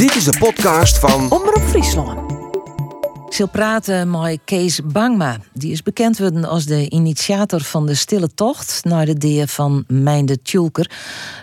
Dit 0.00 0.14
is 0.14 0.24
de 0.24 0.38
podcast 0.38 0.98
van 0.98 1.30
Omroep 1.30 1.62
Friesland. 1.62 2.32
Ik 3.26 3.34
zal 3.34 3.48
praten 3.48 4.10
met 4.10 4.38
Kees 4.44 4.80
Bangma. 4.84 5.36
Die 5.52 5.72
is 5.72 5.82
bekend 5.82 6.18
worden 6.18 6.44
als 6.44 6.64
de 6.64 6.90
initiator 6.90 7.60
van 7.60 7.86
de 7.86 7.94
Stille 7.94 8.34
Tocht 8.34 8.80
naar 8.84 9.06
de 9.06 9.18
deer 9.18 9.48
van 9.48 9.84
Mijnde 9.88 10.42
Tjulker. 10.42 10.90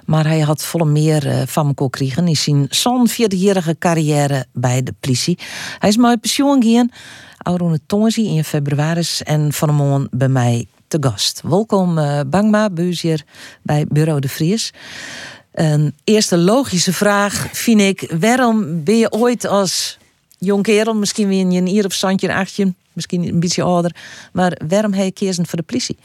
Maar 0.05 0.25
hij 0.25 0.39
had 0.39 0.63
volle 0.63 0.85
meer 0.85 1.47
van 1.47 1.67
me 1.67 1.73
gekregen 1.75 2.27
in 2.27 2.35
zijn 2.35 2.65
zo'n 2.69 3.09
40-jarige 3.09 3.75
carrière 3.79 4.45
bij 4.53 4.83
de 4.83 4.93
politie. 4.99 5.39
Hij 5.79 5.89
is 5.89 5.97
mijn 5.97 6.19
pensioen 6.19 6.63
gegaan, 6.63 6.89
Aurone 7.37 7.79
Tonzi 7.85 8.27
in 8.27 8.43
februari 8.43 9.03
en 9.23 9.53
van 9.53 9.69
een 9.69 9.75
maand 9.75 10.09
bij 10.11 10.29
mij 10.29 10.67
te 10.87 10.97
gast. 10.99 11.41
Welkom 11.43 11.97
uh, 11.97 12.19
Bangma, 12.27 12.69
hier 12.75 13.23
bij 13.61 13.85
Bureau 13.89 14.19
de 14.19 14.29
Vries. 14.29 14.73
Een 15.57 15.93
eerste 16.03 16.37
logische 16.37 16.93
vraag 16.93 17.47
vind 17.51 17.81
ik: 17.81 18.13
waarom 18.19 18.83
ben 18.83 18.97
je 18.97 19.11
ooit 19.11 19.45
als 19.45 19.97
jong 20.37 20.63
kerel, 20.63 20.95
misschien 20.95 21.27
weer 21.27 21.41
een 21.41 21.67
hier 21.67 21.85
of 21.85 21.93
zandje, 21.93 22.33
achtje, 22.33 22.73
misschien 22.93 23.27
een 23.27 23.39
beetje 23.39 23.63
ouder, 23.63 23.95
maar 24.31 24.59
waarom 24.67 24.93
heb 24.93 25.05
je 25.05 25.11
kiezen 25.11 25.47
voor 25.47 25.57
de 25.57 25.65
politie? 25.65 25.97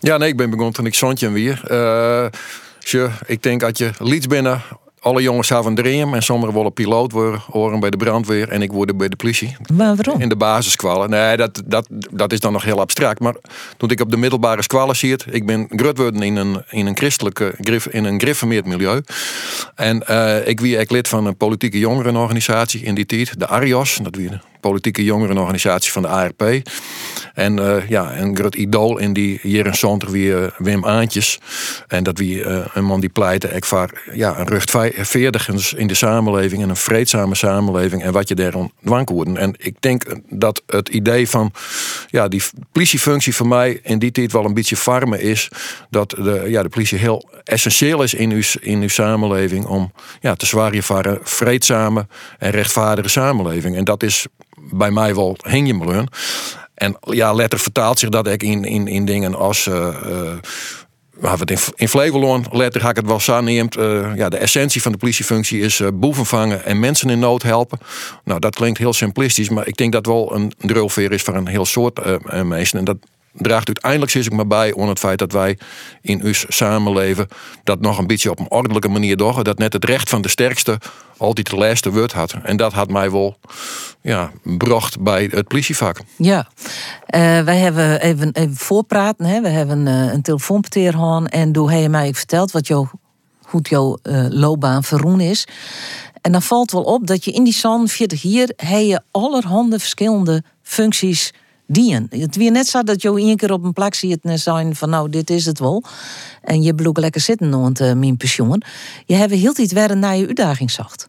Ja, 0.00 0.16
nee, 0.16 0.28
ik 0.28 0.36
ben 0.36 0.50
begonnen 0.50 0.74
toen 0.74 0.86
ik 0.86 0.94
zandje 0.94 1.30
weer. 1.30 1.62
Uh, 1.70 2.26
ik 3.26 3.42
denk 3.42 3.60
dat 3.60 3.78
je 3.78 3.90
lieds 3.98 4.26
binnen 4.26 4.62
alle 5.08 5.22
jongens 5.22 5.48
hebben 5.48 5.66
een 5.66 5.74
dream 5.74 6.14
en 6.14 6.22
sommigen 6.22 6.54
willen 6.54 6.72
piloot 6.72 7.12
worden, 7.12 7.40
horen 7.50 7.80
bij 7.80 7.90
de 7.90 7.96
brandweer 7.96 8.48
en 8.48 8.62
ik 8.62 8.72
word 8.72 8.96
bij 8.96 9.08
de 9.08 9.16
politie. 9.16 9.56
Maar 9.74 9.96
waarom? 9.96 10.20
In 10.20 10.28
de 10.28 10.36
basiskwallen. 10.36 11.10
Nee, 11.10 11.36
dat, 11.36 11.62
dat, 11.64 11.88
dat 12.10 12.32
is 12.32 12.40
dan 12.40 12.52
nog 12.52 12.64
heel 12.64 12.80
abstract. 12.80 13.20
Maar 13.20 13.34
toen 13.76 13.90
ik 13.90 14.00
op 14.00 14.10
de 14.10 14.16
middelbare 14.16 14.62
squallen 14.62 14.96
zie 14.96 15.16
ik 15.30 15.46
ben 15.46 15.66
grut 15.68 15.98
in 15.98 16.36
een, 16.36 16.62
in 16.70 16.86
een 16.86 16.96
christelijke, 16.96 17.54
in 17.90 18.04
een 18.04 18.20
griffemeerd 18.20 18.66
milieu. 18.66 19.02
En 19.74 20.02
uh, 20.10 20.48
ik 20.48 20.60
wie 20.60 20.76
ik 20.76 20.90
lid 20.90 21.08
van 21.08 21.26
een 21.26 21.36
politieke 21.36 21.78
jongerenorganisatie 21.78 22.82
in 22.82 22.94
die 22.94 23.06
tijd, 23.06 23.38
de 23.38 23.46
ARIOS, 23.46 23.98
dat 24.02 24.16
wie 24.16 24.30
politieke 24.60 25.04
jongerenorganisatie 25.04 25.92
van 25.92 26.02
de 26.02 26.08
ARP. 26.08 26.62
En 27.34 27.58
uh, 27.58 27.88
ja, 27.88 28.18
een 28.18 28.36
groot 28.36 28.54
idool 28.54 28.98
in 28.98 29.12
die 29.12 29.38
jaren 29.42 29.76
70 29.76 30.10
wie 30.10 30.26
uh, 30.26 30.46
Wim 30.56 30.84
Aantjes. 30.84 31.38
En 31.86 32.02
dat 32.02 32.18
wie 32.18 32.38
uh, 32.38 32.66
een 32.74 32.84
man 32.84 33.00
die 33.00 33.08
pleitte 33.08 33.48
ik 33.48 33.64
voor 33.64 34.02
ja, 34.12 34.38
een 34.38 34.48
rechtvaardigend 34.48 35.72
in 35.76 35.86
de 35.86 35.94
samenleving 35.94 36.62
en 36.62 36.68
een 36.68 36.76
vreedzame 36.76 37.34
samenleving 37.34 38.02
en 38.02 38.12
wat 38.12 38.28
je 38.28 38.34
daar 38.34 38.54
dwang 38.84 39.10
worden. 39.10 39.36
En 39.36 39.54
ik 39.58 39.76
denk 39.80 40.04
dat 40.28 40.62
het 40.66 40.88
idee 40.88 41.28
van 41.28 41.52
ja, 42.10 42.28
die 42.28 42.42
politiefunctie 42.72 43.34
voor 43.34 43.48
mij 43.48 43.80
in 43.82 43.98
die 43.98 44.10
tijd 44.10 44.32
wel 44.32 44.44
een 44.44 44.54
beetje 44.54 44.76
farmen 44.76 45.20
is. 45.20 45.48
Dat 45.90 46.10
de, 46.10 46.44
ja, 46.46 46.62
de 46.62 46.68
politie 46.68 46.98
heel 46.98 47.30
essentieel 47.44 48.02
is 48.02 48.14
in 48.14 48.30
uw, 48.30 48.42
in 48.60 48.82
uw 48.82 48.88
samenleving 48.88 49.66
om 49.66 49.92
ja, 50.20 50.34
te 50.34 50.46
zwaaien 50.46 50.82
voor 50.82 51.04
een 51.04 51.18
vreedzame 51.22 52.06
en 52.38 52.50
rechtvaardige 52.50 53.08
samenleving. 53.08 53.76
En 53.76 53.84
dat 53.84 54.02
is 54.02 54.26
bij 54.70 54.90
mij 54.90 55.14
wel 55.14 55.36
hing 55.42 55.66
je 55.66 55.74
me 55.74 56.04
En 56.74 56.96
ja, 57.00 57.32
letter 57.32 57.58
vertaalt 57.58 57.98
zich 57.98 58.08
dat 58.08 58.26
ik 58.26 58.42
in, 58.42 58.64
in, 58.64 58.86
in 58.86 59.04
dingen 59.04 59.34
als. 59.34 59.66
Uh, 59.66 59.74
uh, 59.74 60.32
we 61.20 61.28
in, 61.76 61.88
Flevoland, 61.88 62.52
letter 62.52 62.80
ga 62.80 62.90
ik 62.90 62.96
het 62.96 63.06
wel 63.06 63.20
zo 63.20 63.40
neemt. 63.40 63.76
Uh, 63.76 64.16
ja, 64.16 64.28
de 64.28 64.36
essentie 64.36 64.82
van 64.82 64.92
de 64.92 64.98
politiefunctie 64.98 65.60
is 65.60 65.82
boeven 65.94 66.26
vangen 66.26 66.64
en 66.64 66.80
mensen 66.80 67.10
in 67.10 67.18
nood 67.18 67.42
helpen. 67.42 67.78
Nou, 68.24 68.40
dat 68.40 68.54
klinkt 68.54 68.78
heel 68.78 68.92
simplistisch, 68.92 69.48
maar 69.48 69.66
ik 69.66 69.76
denk 69.76 69.92
dat 69.92 70.06
wel 70.06 70.34
een 70.34 70.52
drulveer 70.58 71.12
is 71.12 71.22
voor 71.22 71.34
een 71.34 71.46
heel 71.46 71.66
soort 71.66 72.00
mensen. 72.44 72.78
En 72.78 72.84
dat 72.84 72.96
draagt 73.32 73.66
uiteindelijk 73.66 74.12
ik 74.26 74.32
maar 74.32 74.46
bij 74.46 74.72
onder 74.72 74.88
het 74.88 74.98
feit 74.98 75.18
dat 75.18 75.32
wij 75.32 75.58
in 76.00 76.24
ons 76.24 76.44
samenleven 76.48 77.28
dat 77.64 77.80
nog 77.80 77.98
een 77.98 78.06
beetje 78.06 78.30
op 78.30 78.38
een 78.38 78.50
ordelijke 78.50 78.88
manier 78.88 79.16
doen. 79.16 79.42
Dat 79.42 79.58
net 79.58 79.72
het 79.72 79.84
recht 79.84 80.08
van 80.08 80.22
de 80.22 80.28
sterkste 80.28 80.78
altijd 81.16 81.50
de 81.50 81.56
laatste 81.56 81.92
woord 81.92 82.12
had. 82.12 82.34
En 82.42 82.56
dat 82.56 82.72
had 82.72 82.90
mij 82.90 83.10
wel 83.10 83.38
ja, 84.00 84.30
bracht 84.42 85.00
bij 85.00 85.28
het 85.30 85.48
politievak. 85.48 86.00
Ja, 86.16 86.48
uh, 87.14 87.40
wij 87.40 87.56
hebben 87.56 88.00
even, 88.00 88.32
even 88.32 88.56
voorpraten. 88.56 89.26
Hè. 89.26 89.40
We 89.40 89.48
hebben 89.48 89.86
uh, 89.86 90.12
een 90.12 90.22
telefoonpeteer 90.22 90.92
gehad 90.92 91.28
en 91.28 91.56
heb 91.56 91.80
je 91.80 91.88
mij 91.88 92.14
verteld 92.14 92.50
wat 92.50 92.66
jouw, 92.66 92.90
hoe 93.42 93.60
jouw 93.60 93.98
uh, 94.02 94.26
loopbaan 94.28 94.84
verroen 94.84 95.20
is. 95.20 95.46
En 96.20 96.32
dan 96.32 96.42
valt 96.42 96.72
wel 96.72 96.82
op 96.82 97.06
dat 97.06 97.24
je 97.24 97.30
in 97.30 97.44
die 97.44 97.52
zon 97.52 97.88
40 97.88 98.22
hier 98.22 98.52
heb 98.56 98.80
je 98.80 99.00
allerhande 99.10 99.78
verschillende 99.78 100.42
functies 100.62 101.32
dienen. 101.68 102.06
Het 102.10 102.36
weer 102.36 102.50
net 102.50 102.66
zo 102.66 102.82
dat 102.82 103.02
je 103.02 103.16
één 103.16 103.36
keer 103.36 103.52
op 103.52 103.64
een 103.64 103.72
plek 103.72 103.94
ziet 103.94 104.18
en 104.22 104.38
zijn 104.38 104.76
van 104.76 104.90
nou, 104.90 105.10
dit 105.10 105.30
is 105.30 105.46
het 105.46 105.58
wel. 105.58 105.84
En 106.42 106.62
je 106.62 106.74
bloek 106.74 106.98
lekker 106.98 107.20
zitten 107.20 107.60
want 107.60 107.80
uh, 107.80 107.92
mijn 107.92 108.16
pensioen. 108.16 108.62
Je 109.06 109.14
hebt 109.14 109.32
heel 109.32 109.58
iets 109.58 109.72
werden 109.72 109.98
naar 109.98 110.16
je 110.16 110.26
uitdaging 110.26 110.70
zacht. 110.70 111.08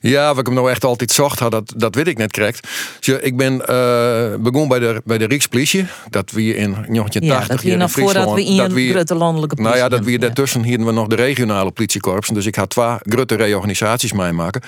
Ja, 0.00 0.28
wat 0.28 0.38
ik 0.38 0.46
hem 0.46 0.54
nou 0.54 0.70
echt 0.70 0.84
altijd 0.84 1.10
zocht 1.10 1.38
had, 1.38 1.50
dat, 1.50 1.72
dat 1.76 1.94
weet 1.94 2.06
ik 2.06 2.18
net 2.18 2.32
correct. 2.32 2.68
Dus 3.00 3.18
ik 3.20 3.36
ben 3.36 3.52
uh, 3.52 4.34
begonnen 4.38 4.68
bij 4.68 4.78
de, 4.78 5.02
bij 5.04 5.18
de 5.18 5.24
Rijkspolitie. 5.24 5.86
Dat 6.10 6.30
we 6.30 6.42
in 6.42 6.70
1980 6.72 7.46
ja, 7.48 7.54
dat 7.54 7.60
hier 7.60 7.76
nog 7.76 7.90
voordat 7.90 8.34
we 8.34 8.44
in 8.44 8.56
dat 8.56 8.72
we, 8.72 8.90
grote 8.90 9.14
landelijke 9.14 9.54
politie 9.54 9.78
Nou 9.80 9.90
ja, 9.90 9.96
dat 9.96 10.06
we 10.06 10.18
daartussen 10.18 10.62
hier 10.62 10.84
we 10.84 10.92
nog 10.92 11.06
de 11.06 11.16
regionale 11.16 11.70
politiekorps. 11.70 12.28
Dus 12.28 12.46
ik 12.46 12.54
had 12.54 12.70
twee 12.70 12.96
grote 13.02 13.34
reorganisaties 13.34 14.12
meemaken. 14.12 14.62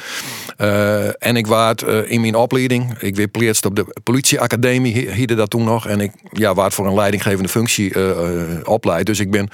Uh, 0.59 1.07
en 1.19 1.37
ik 1.37 1.47
was 1.47 1.75
uh, 1.87 2.11
in 2.11 2.21
mijn 2.21 2.35
opleiding, 2.35 2.99
ik 2.99 3.17
weer 3.17 3.29
pleerst 3.29 3.65
op 3.65 3.77
de 3.77 3.87
politieacademie, 4.03 5.11
hier 5.11 5.37
dat 5.37 5.51
toen 5.51 5.65
nog. 5.65 5.87
En 5.87 6.01
ik 6.01 6.13
ja, 6.33 6.55
waard 6.55 6.75
voor 6.75 6.87
een 6.87 6.95
leidinggevende 6.95 7.49
functie 7.49 7.95
opleid. 8.67 9.07
Dus 9.07 9.21
ik 9.21 9.31
ben 9.31 9.49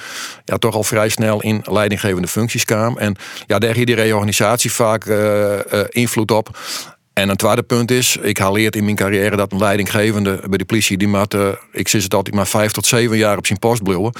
ja, 0.44 0.56
toch 0.56 0.74
al 0.74 0.82
vrij 0.82 1.08
snel 1.08 1.42
in 1.42 1.64
leidinggevende 1.64 2.28
functies 2.28 2.64
kwam. 2.64 2.98
En 2.98 3.16
ja, 3.46 3.58
daar 3.58 3.74
hier 3.74 3.86
die 3.86 3.94
reorganisatie 3.94 4.72
vaak 4.72 5.04
invloed 5.90 6.30
op. 6.30 6.58
En 7.12 7.28
een 7.28 7.36
tweede 7.36 7.62
punt 7.62 7.90
is, 7.90 8.16
ik 8.16 8.38
haal 8.38 8.52
leerd 8.52 8.76
in 8.76 8.84
mijn 8.84 8.96
carrière 8.96 9.36
dat 9.36 9.52
een 9.52 9.58
leidinggevende 9.58 10.40
bij 10.48 10.58
de 10.58 10.64
politie, 10.64 10.96
die 10.96 11.08
maat, 11.08 11.34
uh, 11.34 11.48
ik 11.72 11.88
zit 11.88 12.02
het 12.02 12.14
altijd 12.14 12.34
maar 12.34 12.46
vijf 12.46 12.72
tot 12.72 12.86
zeven 12.86 13.16
jaar 13.16 13.36
op 13.36 13.46
zijn 13.46 13.58
post 13.58 13.82
blijven. 13.82 14.12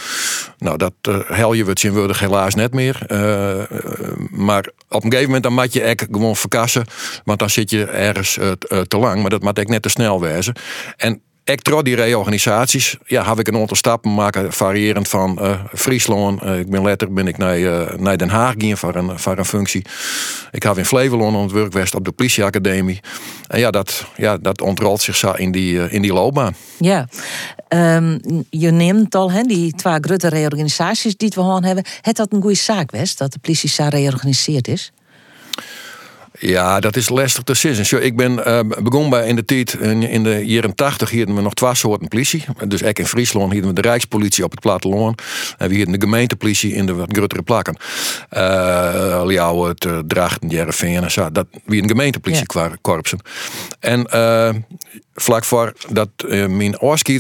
Nou, 0.59 0.77
dat 0.77 0.93
uh, 1.09 1.19
hel 1.27 1.53
je 1.53 1.65
wat 1.65 1.81
zien 1.81 2.15
helaas 2.19 2.55
net 2.55 2.75
meer. 2.75 2.99
Maar 4.31 4.69
op 4.89 5.05
een 5.05 5.11
gegeven 5.11 5.25
moment 5.25 5.43
dan 5.43 5.53
moet 5.53 5.73
je 5.73 5.81
echt 5.81 6.07
gewoon 6.11 6.37
verkassen, 6.37 6.85
want 7.25 7.39
dan 7.39 7.51
zit 7.51 7.71
je 7.71 7.85
ergens 7.85 8.39
te 8.89 8.99
lang. 8.99 9.21
Maar 9.21 9.31
dat 9.31 9.43
moet 9.43 9.59
ik 9.59 9.69
net 9.69 9.83
te 9.83 9.89
snel 9.89 10.21
wezen. 10.21 10.55
En 10.97 11.21
ik 11.53 11.61
trouw 11.61 11.83
die 11.83 11.95
reorganisaties, 11.95 12.97
ja, 13.05 13.25
heb 13.25 13.39
ik 13.39 13.49
een 13.49 13.57
aantal 13.57 13.77
stappen 13.77 14.15
maken, 14.15 14.53
variërend 14.53 15.09
van 15.09 15.39
uh, 15.41 15.61
Friesland. 15.75 16.43
Uh, 16.43 16.59
ik 16.59 16.71
ben 16.71 16.83
letter 16.83 17.13
ben 17.13 17.27
ik 17.27 17.39
naar, 17.39 17.59
uh, 17.59 17.95
naar 17.97 18.19
Den 18.19 18.29
Haag 18.29 18.55
gegaan 18.59 18.77
voor 18.77 18.95
een, 18.95 19.19
voor 19.19 19.39
een 19.39 19.45
functie. 19.45 19.85
Ik 20.51 20.63
heb 20.63 20.79
in 20.79 20.85
Flevoland 20.85 21.37
het 21.37 21.53
werkwest 21.53 21.95
op 21.95 22.05
de 22.05 22.13
politieacademie. 22.13 23.01
En 23.47 23.59
ja, 23.59 23.71
dat, 23.71 24.07
ja, 24.17 24.37
dat 24.37 24.61
ontrolt 24.61 25.01
zich 25.01 25.17
zo 25.17 25.33
in 25.33 25.53
die, 25.53 25.91
in 25.91 26.03
die 26.03 26.13
loopbaan. 26.13 26.57
Ja, 26.79 27.09
um, 27.69 28.21
je 28.51 28.71
neemt 28.71 29.15
al 29.15 29.31
hè, 29.31 29.43
die 29.43 29.73
twee 29.73 29.99
grote 30.01 30.29
reorganisaties 30.29 31.17
die 31.17 31.29
we 31.29 31.35
gewoon 31.35 31.65
hebben. 31.65 31.85
Het 32.01 32.17
dat 32.17 32.33
een 32.33 32.43
goede 32.43 32.57
zaak 32.57 32.91
was 32.91 33.17
dat 33.17 33.33
de 33.33 33.39
politie 33.39 33.69
zo 33.69 33.87
reorganiseerd 33.89 34.69
is? 34.69 34.93
Ja, 36.39 36.81
dat 36.81 36.97
is 36.97 37.09
lastig 37.09 37.43
te 37.43 37.55
zeggen. 37.55 38.05
Ik 38.05 38.17
ben 38.17 38.33
uh, 38.33 38.61
begonnen 38.83 39.11
bij 39.11 39.27
in 39.27 39.37
de 39.37 39.45
tijd, 39.45 39.75
in 39.75 40.23
de 40.23 40.47
jaren 40.47 40.75
80 40.75 41.11
hadden 41.11 41.35
we 41.35 41.41
nog 41.41 41.55
twee 41.55 41.75
soorten 41.75 42.09
politie. 42.09 42.45
Dus 42.67 42.83
ik 42.83 42.99
in 42.99 43.07
Friesland 43.07 43.53
hadden 43.53 43.75
we 43.75 43.81
de 43.81 43.89
Rijkspolitie 43.89 44.45
op 44.45 44.51
het 44.51 44.61
platteland. 44.61 45.23
En 45.59 45.69
we 45.69 45.77
hadden 45.77 45.99
de 45.99 46.07
gemeentepolitie 46.07 46.73
in 46.73 46.87
de 46.87 46.95
wat 46.95 47.09
grotere 47.13 47.43
plakken. 47.43 47.77
Uh, 48.37 49.23
Ljouwen, 49.27 49.69
het 49.69 49.85
uh, 49.85 49.99
Drachten, 50.07 50.49
Jereveen 50.49 51.03
en 51.03 51.11
zo. 51.11 51.33
Dat 51.33 51.47
wie 51.65 51.83
een 51.83 51.89
gemeentepolitie 51.89 52.47
ja. 52.55 52.71
korpsen. 52.81 53.19
En 53.81 54.07
uh, 54.15 54.49
vlak 55.15 55.45
voor 55.45 55.73
dat 55.89 56.09
uh, 56.27 56.47
mijn 56.47 56.77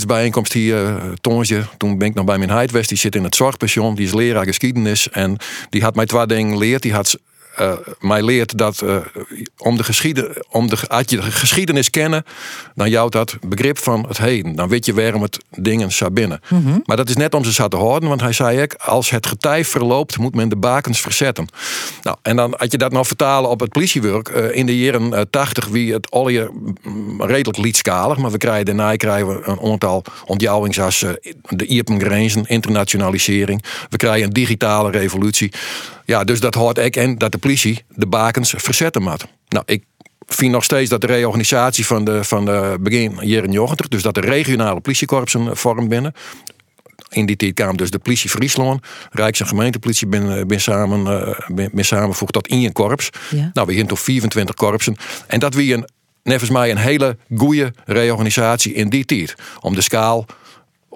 bijeenkomst 0.07 0.53
hier, 0.53 0.83
uh, 0.83 1.03
Tonsje, 1.21 1.65
toen 1.77 1.99
ben 1.99 2.09
ik 2.09 2.15
nog 2.15 2.25
bij 2.25 2.39
mijn 2.39 2.51
Heidwest, 2.51 2.89
die 2.89 2.99
zit 2.99 3.15
in 3.15 3.25
het 3.25 3.35
zorgpension, 3.35 3.95
die 3.95 4.07
is 4.07 4.15
leraar 4.15 4.45
geschiedenis. 4.45 5.11
En 5.11 5.37
die 5.71 5.83
had 5.83 5.95
mij 5.95 6.07
twee 6.07 6.27
dingen 6.27 6.53
geleerd. 6.53 6.83
Die 6.83 6.93
had 6.93 7.19
uh, 7.61 7.73
mij 8.01 8.23
leert 8.23 8.59
dat 8.59 8.83
uh, 8.85 8.97
om 9.59 9.77
de 9.77 9.85
geschiedenis, 9.85 10.37
om 10.49 10.69
de, 10.69 10.77
als 10.89 11.05
je 11.07 11.17
de 11.17 11.23
geschiedenis 11.23 11.91
kennen, 11.91 12.25
dan 12.75 12.91
jouwt 12.91 13.13
dat 13.13 13.37
begrip 13.47 13.79
van 13.79 14.05
het 14.09 14.19
heden. 14.19 14.57
Dan 14.57 14.69
weet 14.69 14.87
je 14.87 14.95
waarom 14.95 15.23
het 15.23 15.39
dingen 15.51 15.93
zou 15.93 16.11
binnen. 16.11 16.41
Mhm. 16.49 16.79
Maar 16.85 16.97
dat 16.97 17.09
is 17.09 17.17
net 17.17 17.35
om 17.35 17.45
ze 17.45 17.53
zo 17.53 17.69
te 17.69 17.77
houden, 17.77 18.09
want 18.09 18.21
hij 18.21 18.33
zei 18.33 18.63
ik, 18.63 18.75
als 18.75 19.11
het 19.11 19.27
getij 19.27 19.65
verloopt, 19.65 20.19
moet 20.19 20.35
men 20.35 20.49
de 20.49 20.57
bakens 20.57 21.01
verzetten. 21.01 21.49
Nou, 22.03 22.17
en 22.23 22.37
dan 22.37 22.55
had 22.57 22.73
je 22.73 22.79
dat 22.79 22.93
nou 22.93 23.07
vertalen 23.07 23.51
op 23.51 23.61
het 23.61 23.71
politiewerk. 23.71 24.29
Uh, 24.29 24.55
in 24.55 24.67
de 24.67 24.79
jaren 24.79 25.31
80 25.31 25.69
wie 25.69 25.93
het 25.93 26.11
al 26.11 26.29
je 26.29 26.51
mm, 26.83 27.23
redelijk 27.23 27.59
liedskalig, 27.59 28.17
maar 28.17 28.31
we 28.31 28.39
krijgen 28.39 28.65
daarna 28.65 28.97
krijgen 28.97 29.29
we 29.29 29.43
een 29.45 29.61
aantal 29.61 30.05
ontjouwings 30.25 30.81
als 30.81 31.05
de 31.49 31.67
Ierpengrenzen, 31.67 32.47
internationalisering. 32.47 33.65
We 33.89 33.97
krijgen 33.97 34.27
een 34.27 34.33
digitale 34.33 34.91
revolutie. 34.91 35.53
Ja, 36.07 36.25
dus 36.25 36.41
dat 36.41 36.55
hoort 36.55 36.79
ik 36.79 36.97
en 36.97 37.19
dat 37.19 37.33
de 37.33 37.39
politie 37.39 37.85
de 37.89 38.07
bakens 38.07 38.55
verzetten 38.57 39.03
moet. 39.03 39.27
Nou, 39.49 39.65
ik 39.67 39.85
vind 40.27 40.53
nog 40.53 40.65
steeds 40.65 40.91
dat 40.91 41.01
de 41.01 41.07
reorganisatie 41.07 41.87
van 41.87 42.05
de, 42.05 42.25
van 42.25 42.45
de 42.45 42.77
begin 42.81 43.19
jaren 43.21 43.51
90, 43.51 43.89
dus 43.89 44.03
dat 44.03 44.15
de 44.15 44.21
regionale 44.21 44.81
politiekorpsen 44.81 45.57
vorm 45.57 45.89
binnen. 45.89 46.13
in 47.09 47.27
die 47.27 47.37
tijd 47.37 47.55
kwam 47.55 47.77
dus 47.77 47.91
de 47.91 47.99
politie 47.99 48.31
Friesland, 48.31 48.87
Rijks- 49.11 49.41
en 49.41 49.47
gemeentepolitie, 49.47 50.07
ben, 50.07 50.47
ben 50.47 50.61
samen, 50.61 51.05
ben, 51.47 51.71
ben 51.73 51.85
samengevoegd 51.85 52.33
tot 52.33 52.47
één 52.47 52.73
korps. 52.73 53.11
Ja. 53.31 53.51
Nou, 53.53 53.67
we 53.67 53.73
hier 53.73 53.87
tot 53.87 54.01
24 54.01 54.55
korpsen. 54.55 54.97
En 55.27 55.41
dat 55.41 55.55
wie 55.55 55.75
een, 55.75 55.89
nevens 56.23 56.51
mij 56.51 56.71
een 56.71 56.77
hele 56.77 57.17
goede 57.37 57.73
reorganisatie 57.85 58.73
in 58.73 58.89
die 58.89 59.05
tijd. 59.05 59.35
Om 59.61 59.75
de 59.75 59.81
schaal 59.81 60.27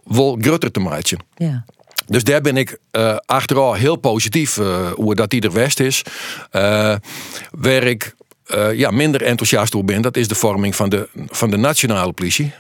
wel 0.05 0.39
groter 0.41 0.71
te 0.71 0.81
maken. 0.81 1.25
Ja. 1.35 1.65
Dus 2.11 2.25
daar 2.25 2.41
ben 2.41 2.57
ik 2.57 2.79
uh, 2.93 3.17
achteraf 3.27 3.77
heel 3.77 3.97
positief 3.97 4.57
uh, 4.57 4.91
hoe 4.93 5.15
dat 5.15 5.31
die 5.31 5.41
er 5.41 5.53
west 5.53 5.81
is. 5.81 6.03
Uh, 6.53 6.95
waar 7.51 7.83
ik 7.83 8.15
ja, 8.73 8.91
minder 8.91 9.23
enthousiast 9.23 9.75
over 9.75 9.87
ben, 9.87 10.03
dat 10.03 10.17
is 10.17 10.29
de 10.29 10.35
vorming 10.35 10.77
van 10.77 10.89
de, 10.89 11.09
van 11.29 11.51
de 11.51 11.57
nationale 11.57 12.13
politie. 12.13 12.53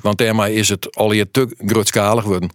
want 0.00 0.18
daarmee 0.18 0.54
is 0.54 0.68
het 0.68 0.96
al 0.96 1.12
je 1.12 1.30
te 1.30 1.56
grootschalig 1.66 2.24
worden. 2.24 2.50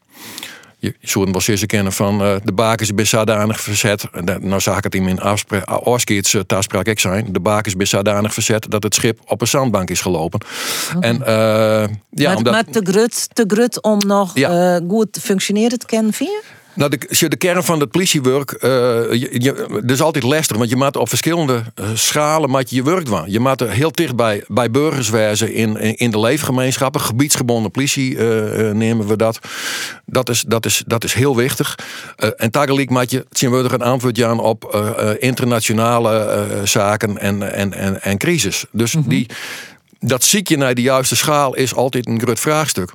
Je 0.80 0.96
zou 1.02 1.26
wel 1.32 1.42
eens 1.46 1.66
kennen 1.66 1.94
van 1.94 2.22
uh, 2.22 2.36
de 2.44 2.52
bakens 2.52 2.92
is 2.96 3.10
zodanig 3.10 3.62
verzet. 3.62 4.06
Nou 4.40 4.62
zag 4.62 4.78
ik 4.78 4.84
het 4.84 4.96
in 4.96 5.04
mijn 5.04 5.20
afskeidstaatspraak 5.66 6.86
ik 6.86 7.00
zijn. 7.00 7.28
De 7.34 7.40
bakens 7.40 7.76
is 7.78 7.90
zodanig 7.90 8.34
verzet 8.34 8.66
dat 8.70 8.84
het 8.84 8.96
schip 8.96 9.20
op 9.26 9.42
een 9.42 9.48
zandbank 9.48 9.90
is 9.90 10.02
gelopen. 10.02 10.40
Okay. 10.96 11.10
En, 11.10 11.20
uh, 11.20 11.26
ja, 12.10 12.28
maar, 12.28 12.36
omdat, 12.36 12.54
maar 12.54 12.66
te 12.66 12.82
grut, 12.84 13.30
te 13.34 13.44
grut 13.48 13.82
om 13.82 13.98
nog 14.08 14.32
Ja. 14.38 14.80
uh, 14.80 14.90
goed 14.90 15.18
functioneren 15.22 15.80
te 15.80 15.86
kennen, 15.86 16.14
vind 16.14 16.30
je? 16.30 16.42
Nou, 16.78 16.90
de, 16.90 17.00
als 17.10 17.20
je 17.20 17.30
de 17.30 17.36
kern 17.36 17.64
van 17.64 17.80
het 17.80 17.92
politiewerk, 17.92 18.52
uh, 18.52 18.60
je, 19.12 19.30
je, 19.32 19.68
dat 19.70 19.92
is 19.92 20.02
altijd 20.02 20.24
lastig, 20.24 20.58
want 20.58 20.70
je 20.70 20.76
maakt 20.76 20.96
op 20.96 21.10
verschillende 21.10 21.64
uh, 21.76 21.86
schalen 21.94 22.50
maak 22.50 22.68
je, 22.68 22.76
je 22.76 22.84
werk 22.84 23.06
doen. 23.06 23.24
Je 23.26 23.40
maakt 23.40 23.62
er 23.62 23.70
heel 23.70 23.92
dicht 23.92 24.16
bij, 24.16 24.44
bij 24.48 24.72
burgers 24.72 25.42
in, 25.42 25.78
in, 25.98 26.12
de 26.12 26.20
leefgemeenschappen. 26.20 27.02
Gebiedsgebonden 27.02 27.72
politie 27.72 28.16
uh, 28.16 28.72
nemen 28.72 29.08
we 29.08 29.16
dat. 29.16 29.40
Dat 30.06 30.30
is, 30.30 30.42
dat 30.42 30.66
is, 30.66 30.84
dat 30.86 31.04
is 31.04 31.14
heel 31.14 31.36
wichtig. 31.36 31.80
en 32.38 32.52
tegelijk 32.52 32.90
maak 32.90 33.10
je 33.10 33.26
zien 33.30 33.52
we 33.52 33.64
er 33.64 33.74
een 33.74 33.82
antwoord 33.82 34.24
aan 34.24 34.40
op 34.40 34.76
internationale 35.20 36.42
zaken 36.64 37.18
en, 37.18 37.54
en, 37.54 37.74
en, 37.74 38.02
en 38.02 38.18
crisis. 38.18 38.66
Dus 38.72 38.94
mm 38.94 39.02
-hmm. 39.02 39.10
die, 39.10 39.28
dat 40.00 40.24
ziek 40.24 40.48
je 40.48 40.58
naar 40.58 40.76
de 40.76 40.82
juiste 40.82 41.16
schaal 41.16 41.56
is 41.56 41.76
altijd 41.76 42.08
een 42.08 42.22
groot 42.22 42.40
vraagstuk. 42.40 42.94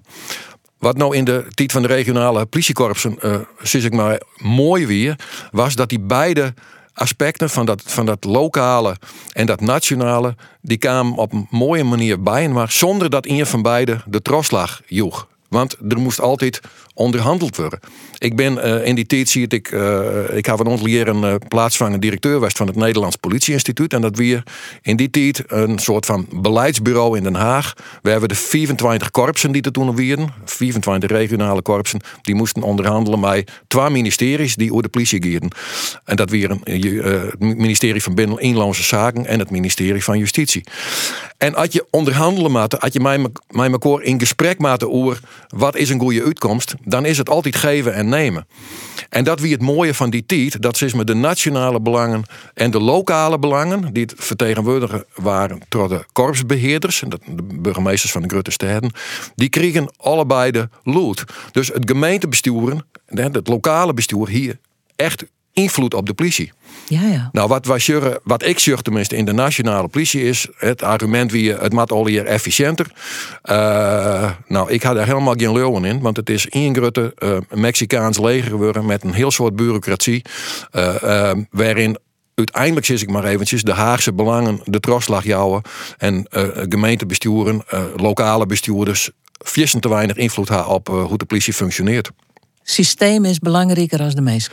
Wat 0.82 0.96
nou 0.96 1.17
in 1.17 1.25
de 1.25 1.46
tijd 1.55 1.73
van 1.73 1.82
de 1.82 1.88
regionale 1.88 2.46
politiekorpsen, 2.46 3.17
uh, 3.23 3.84
ik 3.84 3.93
maar 3.93 4.20
mooi 4.37 4.87
weer, 4.87 5.17
was 5.50 5.75
dat 5.75 5.88
die 5.88 6.00
beide 6.00 6.55
aspecten 6.94 7.50
van 7.50 7.67
dat, 7.67 7.82
van 7.84 8.06
dat 8.06 8.25
lokale 8.25 8.96
en 9.32 9.46
dat 9.46 9.61
nationale, 9.61 10.37
die 10.61 10.76
kwamen 10.76 11.17
op 11.17 11.32
een 11.32 11.46
mooie 11.50 11.84
manier 11.84 12.23
bij, 12.23 12.49
maar 12.49 12.70
zonder 12.70 13.11
dat 13.11 13.26
een 13.26 13.46
van 13.46 13.62
beide 13.62 14.00
de 14.06 14.23
troslag 14.23 14.81
joeg. 14.87 15.29
Want 15.49 15.76
er 15.88 15.99
moest 15.99 16.20
altijd 16.20 16.61
onderhandeld 16.94 17.56
worden. 17.56 17.81
Ik 18.19 18.37
ben 18.37 18.55
uh, 18.55 18.87
in 18.87 18.94
die 18.94 19.06
tijd 19.06 19.29
zie 19.29 19.47
ik, 19.49 19.71
uh, 19.71 20.37
ik 20.37 20.47
heb 20.47 20.59
een 20.59 20.69
aantal 20.69 20.87
jaren 20.87 21.23
uh, 21.23 21.35
plaatsvangend 21.49 22.03
directeur 22.03 22.41
was 22.41 22.53
van 22.53 22.67
het 22.67 22.77
Nederlands 22.77 23.17
Politieinstituut. 23.17 23.93
En 23.93 24.00
dat 24.00 24.17
weer 24.17 24.43
in 24.83 24.97
die 24.97 25.11
tijd 25.11 25.43
een 25.47 25.79
soort 25.79 26.06
van 26.06 26.27
beleidsbureau 26.35 27.17
in 27.17 27.23
Den 27.23 27.35
Haag. 27.35 27.75
We 28.03 28.11
hebben 28.11 28.29
de 28.29 28.35
24 28.35 29.11
korpsen 29.11 29.53
die 29.53 29.62
er 29.62 29.73
toen 29.73 29.97
waren, 29.97 30.35
24 30.44 31.11
regionale 31.11 31.62
korpsen, 31.62 32.00
die 32.23 32.35
moesten 32.35 32.62
onderhandelen 32.62 33.21
met 33.21 33.50
twee 33.67 33.91
ministeries 33.91 34.56
die 34.56 34.71
over 34.71 34.83
de 34.83 34.88
politie 34.88 35.23
gingen. 35.23 35.50
En 36.05 36.17
dat 36.17 36.31
weer 36.31 36.50
het 36.50 37.38
ministerie 37.38 38.03
van 38.03 38.15
Binnen- 38.15 38.38
Inlandse 38.38 38.83
Zaken 38.83 39.27
en 39.27 39.38
het 39.38 39.50
ministerie 39.50 40.05
van 40.05 40.19
Justitie. 40.19 40.65
En 41.38 41.55
als 41.55 41.69
je 41.71 41.87
onderhandelen 41.91 42.50
maakte, 42.50 42.81
als 42.81 42.93
je 42.93 43.27
mij 43.49 43.71
elkaar 43.71 44.03
in 44.03 44.19
gesprek 44.19 44.59
maakte 44.59 44.88
over 44.88 45.21
wat 45.49 45.77
is 45.77 45.91
een 45.91 46.00
goede 46.00 46.25
uitkomst, 46.25 46.75
dan 46.84 47.05
is 47.05 47.19
het 47.19 47.29
altijd 47.29 47.56
geven 47.56 47.94
en 47.94 48.08
nemen. 48.08 48.46
En 49.08 49.25
dat 49.25 49.40
wie 49.40 49.52
het 49.52 49.62
mooie 49.62 49.94
van 49.94 50.11
die 50.11 50.26
tijd, 50.26 50.62
dat 50.62 50.81
is 50.82 50.93
met 50.93 51.06
de 51.06 51.14
nationale 51.14 51.81
belangen 51.81 52.23
en 52.55 52.70
de 52.70 52.81
lokale 52.81 53.38
belangen, 53.38 53.93
die 53.93 54.02
het 54.02 54.14
vertegenwoordigen 54.17 55.05
waren 55.14 55.61
door 55.69 55.88
de 55.88 56.05
korpsbeheerders, 56.12 57.02
de 57.08 57.43
burgemeesters 57.55 58.12
van 58.12 58.23
de 58.23 58.29
grote 58.29 58.50
steden, 58.50 58.93
die 59.34 59.49
kregen 59.49 59.93
allebei 59.96 60.50
de 60.50 60.69
lood. 60.82 61.25
Dus 61.52 61.69
het 61.69 61.82
gemeentebesturen, 61.87 62.87
het 63.06 63.49
lokale 63.49 63.94
bestuur 63.94 64.28
hier 64.28 64.58
echt 64.96 65.25
invloed 65.52 65.94
op 65.94 66.06
de 66.06 66.14
politie. 66.14 66.52
Ja, 66.88 67.02
ja. 67.02 67.28
Nou, 67.32 67.49
wat, 67.49 67.66
wij 67.66 68.19
wat 68.25 68.44
ik 68.44 68.58
zeg 68.58 68.82
tenminste 68.82 69.16
in 69.16 69.25
de 69.25 69.32
nationale 69.32 69.88
politie 69.88 70.22
is 70.22 70.46
het 70.56 70.82
argument 70.82 71.32
wie 71.32 71.52
het 71.52 71.93
al 71.93 72.06
hier 72.06 72.26
efficiënter. 72.26 72.87
Uh, 73.44 74.31
nou, 74.46 74.70
ik 74.70 74.82
had 74.82 74.94
daar 74.94 75.06
helemaal 75.06 75.34
geen 75.37 75.52
leeuwen 75.52 75.84
in, 75.84 76.00
want 76.00 76.16
het 76.16 76.31
is 76.31 76.49
één 76.49 76.75
grote 76.75 77.14
uh, 77.19 77.37
Mexicaans 77.50 78.19
leger 78.19 78.50
geworden 78.50 78.87
met 78.87 79.04
een 79.04 79.12
heel 79.12 79.31
soort 79.31 79.56
bureaucratie, 79.56 80.22
uh, 80.72 81.32
waarin 81.50 81.99
uiteindelijk 82.34 82.87
zit 82.87 83.02
ik 83.02 83.10
maar 83.10 83.25
eventjes 83.25 83.62
de 83.62 83.72
Haagse 83.72 84.12
belangen 84.12 84.60
de 84.64 84.81
troslag 84.81 85.25
jouwen 85.25 85.62
en 85.99 86.26
gemeentebesturen, 86.69 87.62
lokale 87.96 88.46
bestuurders, 88.46 89.10
vissen 89.38 89.81
te 89.81 89.88
weinig 89.88 90.16
invloed 90.16 90.49
hebben 90.49 90.66
op 90.66 90.88
hoe 90.88 91.19
de 91.19 91.25
politie 91.25 91.52
functioneert. 91.52 92.10
Systeem 92.62 93.25
is 93.25 93.38
belangrijker 93.38 93.99
dan 93.99 94.10
de 94.10 94.20
meeste. 94.20 94.50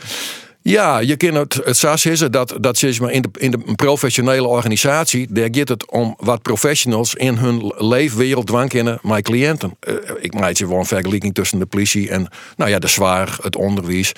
Ja, 0.62 0.98
je 0.98 1.16
kunt 1.16 1.36
het, 1.36 1.60
het 1.64 2.00
het 2.20 2.32
dat, 2.32 2.56
dat 2.60 2.78
zeg 2.78 3.00
maar 3.00 3.10
in, 3.10 3.22
de, 3.22 3.28
in 3.38 3.50
de 3.50 3.58
professionele 3.76 4.46
organisatie, 4.46 5.26
daar 5.30 5.48
gaat 5.50 5.68
het 5.68 5.90
om 5.90 6.14
wat 6.18 6.42
professionals 6.42 7.14
in 7.14 7.36
hun 7.36 7.72
leefwereld 7.76 8.46
dwang 8.46 8.68
kennen 8.68 8.98
mijn 9.02 9.22
cliënten. 9.22 9.76
Uh, 9.88 9.94
ik 10.20 10.34
maak 10.34 10.56
je 10.56 10.68
wel 10.68 10.78
een 10.78 10.84
vergelijking 10.84 11.34
tussen 11.34 11.58
de 11.58 11.66
politie 11.66 12.10
en 12.10 12.28
nou 12.56 12.70
ja, 12.70 12.78
de 12.78 12.88
zwaar, 12.88 13.38
het 13.42 13.56
onderwijs. 13.56 14.12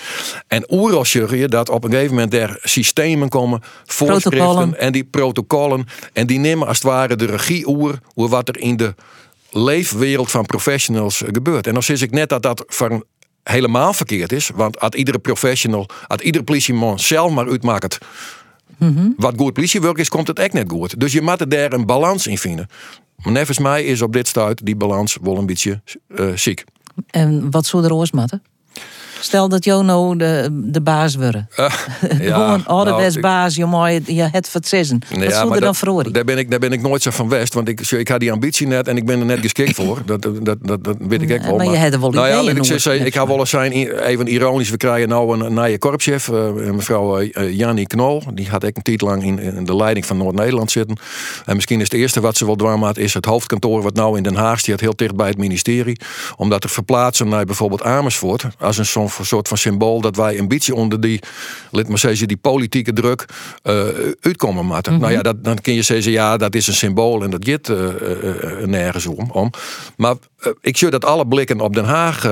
En 0.46 0.64
oeral 0.68 1.04
je 1.36 1.48
dat 1.48 1.68
op 1.68 1.84
een 1.84 1.90
gegeven 1.90 2.14
moment 2.14 2.34
er 2.34 2.58
systemen 2.62 3.28
komen, 3.28 3.62
voorschriften 3.84 4.30
Protocollen. 4.30 4.78
en 4.78 4.92
die 4.92 5.04
protocollen. 5.04 5.86
En 6.12 6.26
die 6.26 6.38
nemen 6.38 6.66
als 6.66 6.76
het 6.76 6.86
ware 6.86 7.16
de 7.16 7.26
regie 7.26 7.68
oer, 7.68 7.98
hoe 8.14 8.28
wat 8.28 8.48
er 8.48 8.58
in 8.58 8.76
de 8.76 8.94
leefwereld 9.50 10.30
van 10.30 10.46
professionals 10.46 11.22
gebeurt. 11.26 11.66
En 11.66 11.72
dan 11.72 11.82
zeg 11.82 12.00
ik 12.00 12.10
net 12.10 12.28
dat 12.28 12.42
dat 12.42 12.64
een 12.66 13.04
helemaal 13.42 13.92
verkeerd 13.92 14.32
is. 14.32 14.50
Want 14.54 14.80
als 14.80 14.94
iedere 14.94 15.18
professional, 15.18 15.88
als 16.06 16.22
iedere 16.22 16.44
politieman 16.44 16.98
zelf 16.98 17.32
maar 17.32 17.48
uitmaakt 17.48 17.98
Mhm. 18.78 19.08
wat 19.16 19.34
goed 19.36 19.52
politiewerk 19.52 19.98
is, 19.98 20.08
komt 20.08 20.26
het 20.28 20.38
echt 20.38 20.52
net 20.52 20.70
goed. 20.70 21.00
Dus 21.00 21.12
je 21.12 21.20
moet 21.22 21.40
er 21.40 21.48
daar 21.48 21.72
een 21.72 21.86
balans 21.86 22.26
in 22.26 22.38
vinden. 22.38 22.66
Maar 23.16 23.32
nevens 23.32 23.58
mij 23.58 23.84
is 23.84 24.02
op 24.02 24.12
dit 24.12 24.28
stuit 24.28 24.66
die 24.66 24.76
balans 24.76 25.18
wel 25.22 25.36
een 25.36 25.46
beetje 25.46 25.80
uh, 26.08 26.32
ziek. 26.34 26.64
En 27.10 27.50
wat 27.50 27.66
zou 27.66 27.84
er 27.84 27.92
oors 27.94 28.10
matten? 28.10 28.42
Stel 29.24 29.48
dat 29.48 29.64
Jono 29.64 30.16
de, 30.16 30.48
de 30.50 30.80
baas 30.80 31.14
worden. 31.14 31.48
Uh, 31.58 31.72
Gewoon 32.00 32.66
ouderwets 32.76 33.14
nou, 33.14 33.26
baas, 33.26 33.54
je 33.54 33.66
mooi, 33.66 34.02
je 34.06 34.28
het 34.32 34.48
verzessen. 34.48 34.98
Nee, 35.10 35.24
wat 35.24 35.34
zou 35.34 35.54
er 35.54 35.60
dan 35.60 35.74
verhoren? 35.74 36.12
Daar 36.12 36.24
ben, 36.24 36.38
ik, 36.38 36.50
daar 36.50 36.58
ben 36.58 36.72
ik 36.72 36.82
nooit 36.82 37.02
zo 37.02 37.10
van 37.10 37.28
west, 37.28 37.54
want 37.54 37.68
ik, 37.68 37.80
ik 37.80 38.08
had 38.08 38.20
die 38.20 38.32
ambitie 38.32 38.66
net 38.66 38.88
en 38.88 38.96
ik 38.96 39.06
ben 39.06 39.20
er 39.20 39.26
net 39.26 39.38
geschikt 39.38 39.74
voor. 39.74 40.02
Dat, 40.04 40.22
dat, 40.22 40.58
dat, 40.60 40.84
dat 40.84 40.96
weet 40.98 41.22
ik 41.22 41.30
echt 41.30 41.44
wel. 41.44 41.56
Maar, 41.56 41.66
maar 41.66 41.74
je 41.74 41.80
had 41.80 41.92
er 41.92 42.00
wel 42.00 42.10
nou 42.10 42.28
ja, 42.28 42.52
ik, 42.52 42.64
zeg, 42.64 43.04
ik 43.04 43.14
ga 43.14 43.26
wel 43.26 43.38
eens 43.38 43.50
zijn, 43.50 43.72
even 43.72 44.26
ironisch, 44.26 44.70
we 44.70 44.76
krijgen 44.76 45.08
nou 45.08 45.40
een 45.40 45.54
nieuwe 45.54 45.78
korpschef, 45.78 46.28
uh, 46.28 46.50
mevrouw 46.52 47.20
uh, 47.20 47.56
Jannie 47.56 47.86
Knol. 47.86 48.22
Die 48.34 48.48
had 48.48 48.62
ik 48.62 48.76
een 48.76 48.82
tijd 48.82 49.00
lang 49.00 49.24
in, 49.24 49.38
in 49.38 49.64
de 49.64 49.76
leiding 49.76 50.06
van 50.06 50.16
Noord-Nederland 50.16 50.70
zitten. 50.70 50.96
En 51.46 51.54
misschien 51.54 51.78
is 51.80 51.90
het 51.90 52.00
eerste 52.00 52.20
wat 52.20 52.36
ze 52.36 52.46
wel 52.46 52.56
dwaan 52.56 52.82
had, 52.82 52.96
is 52.96 53.14
het 53.14 53.24
hoofdkantoor 53.24 53.82
wat 53.82 53.94
nou 53.94 54.16
in 54.16 54.22
Den 54.22 54.34
Haag 54.34 54.58
staat, 54.58 54.80
heel 54.80 54.96
dicht 54.96 55.16
bij 55.16 55.28
het 55.28 55.38
ministerie. 55.38 56.00
Omdat 56.36 56.60
te 56.60 56.68
verplaatsen 56.68 57.28
naar 57.28 57.44
bijvoorbeeld 57.44 57.82
Amersfoort, 57.82 58.44
als 58.58 58.78
een 58.78 58.86
soort 59.20 59.48
van 59.48 59.58
symbool 59.58 60.00
dat 60.00 60.16
wij 60.16 60.38
een 60.38 60.48
beetje 60.48 60.74
onder 60.74 61.00
die, 61.00 61.20
laat 61.70 61.88
maar 61.88 61.98
zeggen, 61.98 62.28
die 62.28 62.36
politieke 62.36 62.92
druk 62.92 63.24
uh, 63.62 63.82
uitkomen 64.20 64.66
moeten. 64.66 64.92
Mhm. 64.92 65.00
Nou 65.00 65.12
ja, 65.12 65.22
dat, 65.22 65.44
dan 65.44 65.60
kun 65.60 65.74
je 65.74 65.82
zeggen, 65.82 66.12
ja, 66.12 66.36
dat 66.36 66.54
is 66.54 66.66
een 66.66 66.74
symbool 66.74 67.22
en 67.22 67.30
dat 67.30 67.48
gaat 67.48 67.68
uh, 67.68 67.78
uh, 67.78 68.66
nergens 68.66 69.06
om. 69.06 69.30
om. 69.30 69.50
Maar 69.96 70.14
ik 70.60 70.76
zie 70.76 70.90
dat 70.90 71.04
alle 71.04 71.26
blikken 71.26 71.60
op 71.60 71.74
Den 71.74 71.84
Haag 71.84 72.22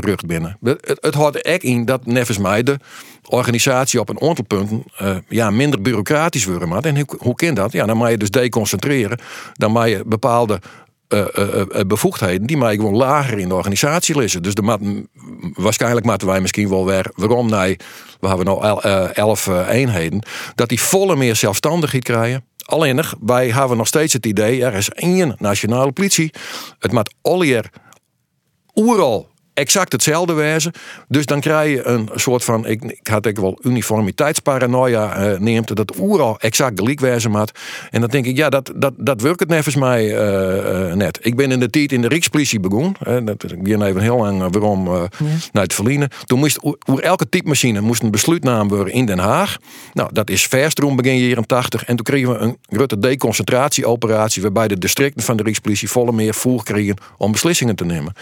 rukt 0.00 0.26
binnen. 0.26 0.58
Het, 0.62 0.98
het 1.00 1.14
houdt 1.14 1.42
echt 1.42 1.62
in 1.62 1.84
dat 1.84 2.06
nevens 2.06 2.38
mij 2.38 2.62
de 2.62 2.78
organisatie 3.22 4.00
op 4.00 4.08
een 4.08 4.20
aantal 4.22 4.44
punten 4.44 4.84
ja, 5.28 5.50
minder 5.50 5.82
bureaucratisch 5.82 6.44
worden 6.44 6.68
moet. 6.68 6.86
En 6.86 6.96
hoe, 6.96 7.06
hoe 7.18 7.34
kan 7.34 7.54
dat? 7.54 7.72
Ja, 7.72 7.86
dan 7.86 7.96
moet 7.96 8.10
je 8.10 8.16
dus 8.16 8.30
deconcentreren. 8.30 9.18
Dan 9.52 9.72
moet 9.72 9.88
je 9.88 10.02
bepaalde 10.06 10.60
uh, 11.08 11.24
uh, 11.38 11.54
uh, 11.54 11.80
bevoegdheden 11.86 12.46
die 12.46 12.56
mij 12.56 12.76
gewoon 12.76 12.96
lager 12.96 13.38
in 13.38 13.48
de 13.48 13.54
organisatie 13.54 14.18
liggen. 14.18 14.42
Dus 14.42 14.54
de 14.54 14.62
mat, 14.62 14.80
waarschijnlijk 15.54 16.06
moeten 16.06 16.28
wij 16.28 16.40
misschien 16.40 16.68
wel 16.68 16.86
weer 16.86 17.10
waarom 17.14 17.50
nee, 17.50 17.76
we 18.20 18.28
hebben 18.28 18.46
nou 18.46 18.64
el, 18.64 18.82
elf 19.12 19.46
eenheden, 19.46 20.22
dat 20.54 20.68
die 20.68 20.80
volle 20.80 21.16
meer 21.16 21.36
zelfstandigheid 21.36 22.04
krijgen. 22.04 22.44
Alleen 22.64 23.04
wij 23.20 23.50
hebben 23.50 23.76
nog 23.76 23.86
steeds 23.86 24.12
het 24.12 24.26
idee, 24.26 24.64
er 24.64 24.74
is 24.74 24.88
één 24.88 25.36
nationale 25.38 25.92
politie. 25.92 26.32
Het 26.78 26.92
moet 26.92 27.14
alweer 27.22 27.70
oeral 28.74 29.28
exact 29.58 29.92
hetzelfde 29.92 30.32
wezen. 30.32 30.72
Dus 31.08 31.26
dan 31.26 31.40
krijg 31.40 31.70
je 31.70 31.86
een 31.86 32.08
soort 32.14 32.44
van, 32.44 32.66
ik, 32.66 32.82
ik 32.82 33.06
had 33.06 33.26
ik 33.26 33.38
wel 33.38 33.58
uniformiteitsparanoia 33.62 35.32
uh, 35.32 35.38
neemt, 35.38 35.76
dat 35.76 35.98
oeral 35.98 36.38
exact 36.40 36.78
gelijk 36.78 37.00
wezen 37.00 37.30
maat. 37.30 37.52
En 37.90 38.00
dan 38.00 38.10
denk 38.10 38.26
ik, 38.26 38.36
ja, 38.36 38.48
dat, 38.48 38.72
dat, 38.76 38.94
dat 38.96 39.20
werkt 39.20 39.40
het 39.40 39.48
nevens 39.48 39.76
mij 39.76 40.04
uh, 40.04 40.94
net. 40.94 41.18
Ik 41.22 41.36
ben 41.36 41.50
in 41.50 41.60
de 41.60 41.70
tijd 41.70 41.92
in 41.92 42.00
de 42.00 42.08
Rijkspolitie 42.08 42.60
begonnen. 42.60 42.94
Hè, 42.98 43.24
dat, 43.24 43.42
ik 43.52 43.62
ben 43.62 43.82
even 43.82 44.00
heel 44.00 44.16
lang 44.16 44.38
waarom 44.38 44.86
uh, 44.86 45.02
ja. 45.18 45.24
naar 45.52 45.62
het 45.62 45.74
verliezen. 45.74 46.08
Toen 46.24 46.38
moest 46.38 46.58
oer 46.64 47.00
elke 47.00 47.28
typemachine 47.28 47.80
moest 47.80 48.02
een 48.02 48.10
besluitnaam 48.10 48.68
worden 48.68 48.92
in 48.92 49.06
Den 49.06 49.18
Haag. 49.18 49.56
Nou, 49.92 50.10
dat 50.12 50.30
is 50.30 50.46
verstroom 50.46 50.96
begin 50.96 51.18
jaren 51.18 51.46
80. 51.46 51.84
En 51.84 51.96
toen 51.96 52.04
kregen 52.04 52.32
we 52.32 52.38
een 52.38 52.56
grote 52.68 52.98
deconcentratieoperatie 52.98 54.42
waarbij 54.42 54.68
de 54.68 54.78
districten 54.78 55.24
van 55.24 55.36
de 55.36 55.42
Rijkspolitie 55.42 55.88
volle 55.88 56.12
meer 56.12 56.34
voer 56.34 56.62
kregen 56.62 56.96
om 57.16 57.32
beslissingen 57.32 57.76
te 57.76 57.84
nemen. 57.84 58.12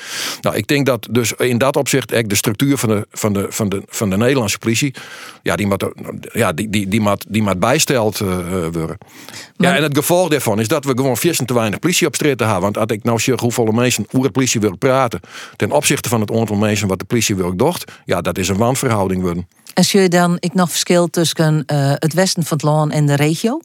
Nou, 0.40 0.56
ik 0.56 0.66
denk 0.66 0.86
dat 0.86 1.08
dus 1.10 1.25
in 1.32 1.58
dat 1.58 1.76
opzicht 1.76 2.08
de 2.08 2.34
structuur 2.34 2.78
van 2.78 2.88
de, 2.88 3.06
van 3.10 3.32
de, 3.32 3.46
van 3.48 3.68
de, 3.68 3.82
van 3.86 4.10
de 4.10 4.16
Nederlandse 4.16 4.58
politie, 4.58 4.94
ja, 5.42 5.56
die 5.56 5.66
moet, 5.66 5.86
ja, 6.32 6.52
die, 6.52 6.70
die, 6.70 6.88
die 6.88 7.00
moet, 7.00 7.24
die 7.28 7.42
moet 7.42 7.58
bijsteld 7.58 8.20
uh, 8.20 8.28
worden. 8.72 8.98
Ja, 9.56 9.76
en 9.76 9.82
het 9.82 9.96
gevolg 9.96 10.28
daarvan 10.28 10.60
is 10.60 10.68
dat 10.68 10.84
we 10.84 10.92
gewoon 10.96 11.16
vies 11.16 11.40
te 11.44 11.54
weinig 11.54 11.78
politie 11.78 12.06
op 12.06 12.14
straat 12.14 12.40
hebben. 12.40 12.60
Want 12.60 12.78
als 12.78 12.90
ik 12.90 13.04
nou 13.04 13.18
zeg 13.18 13.40
hoeveel 13.40 13.64
mensen 13.64 14.06
over 14.06 14.26
de 14.26 14.30
politie 14.30 14.60
wil 14.60 14.76
praten, 14.76 15.20
ten 15.56 15.70
opzichte 15.70 16.08
van 16.08 16.20
het 16.20 16.32
aantal 16.32 16.56
mensen 16.56 16.88
wat 16.88 16.98
de 16.98 17.04
politie 17.04 17.34
wil 17.34 17.56
docht, 17.56 17.92
ja, 18.04 18.20
dat 18.20 18.38
is 18.38 18.48
een 18.48 18.56
wanverhouding 18.56 19.22
worden. 19.22 19.48
En 19.74 19.84
zie 19.84 20.00
je 20.00 20.08
dan 20.08 20.36
ik 20.40 20.54
nog 20.54 20.70
verschil 20.70 21.08
tussen 21.08 21.64
uh, 21.72 21.92
het 21.94 22.14
westen 22.14 22.44
van 22.44 22.56
het 22.56 22.66
land 22.66 22.92
en 22.92 23.06
de 23.06 23.16
regio? 23.16 23.60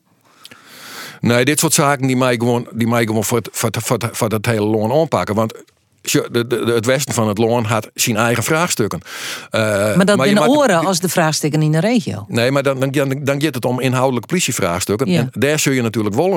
Nee, 1.19 1.45
dit 1.45 1.59
soort 1.59 1.73
zaken 1.73 2.07
die 2.07 2.17
mij 2.17 2.35
gewoon, 2.35 2.67
die 2.71 2.87
mij 2.87 3.05
gewoon 3.05 3.23
voor, 3.23 3.37
het, 3.37 3.49
voor, 3.51 3.69
voor, 3.79 3.97
voor 4.11 4.29
dat 4.29 4.45
hele 4.45 4.65
loon 4.65 4.91
aanpakken. 4.91 5.35
Want 5.35 5.53
de, 6.01 6.47
de, 6.47 6.71
het 6.73 6.85
westen 6.85 7.13
van 7.13 7.27
het 7.27 7.37
loon 7.37 7.63
had 7.63 7.89
zijn 7.93 8.17
eigen 8.17 8.43
vraagstukken. 8.43 9.01
Uh, 9.51 9.61
maar 9.95 10.05
dat 10.05 10.23
zijn 10.23 10.41
oren 10.41 10.85
als 10.85 10.99
de 10.99 11.09
vraagstukken 11.09 11.61
in 11.61 11.71
de 11.71 11.79
regio. 11.79 12.25
Nee, 12.27 12.51
maar 12.51 12.63
dan, 12.63 12.79
dan, 12.79 12.91
dan, 12.91 13.23
dan 13.23 13.41
gaat 13.41 13.55
het 13.55 13.65
om 13.65 13.79
inhoudelijke 13.79 14.27
politievraagstukken. 14.27 15.09
Ja. 15.09 15.19
En 15.19 15.27
daar 15.31 15.59
zul 15.59 15.73
je 15.73 15.81
natuurlijk 15.81 16.15
wel 16.15 16.33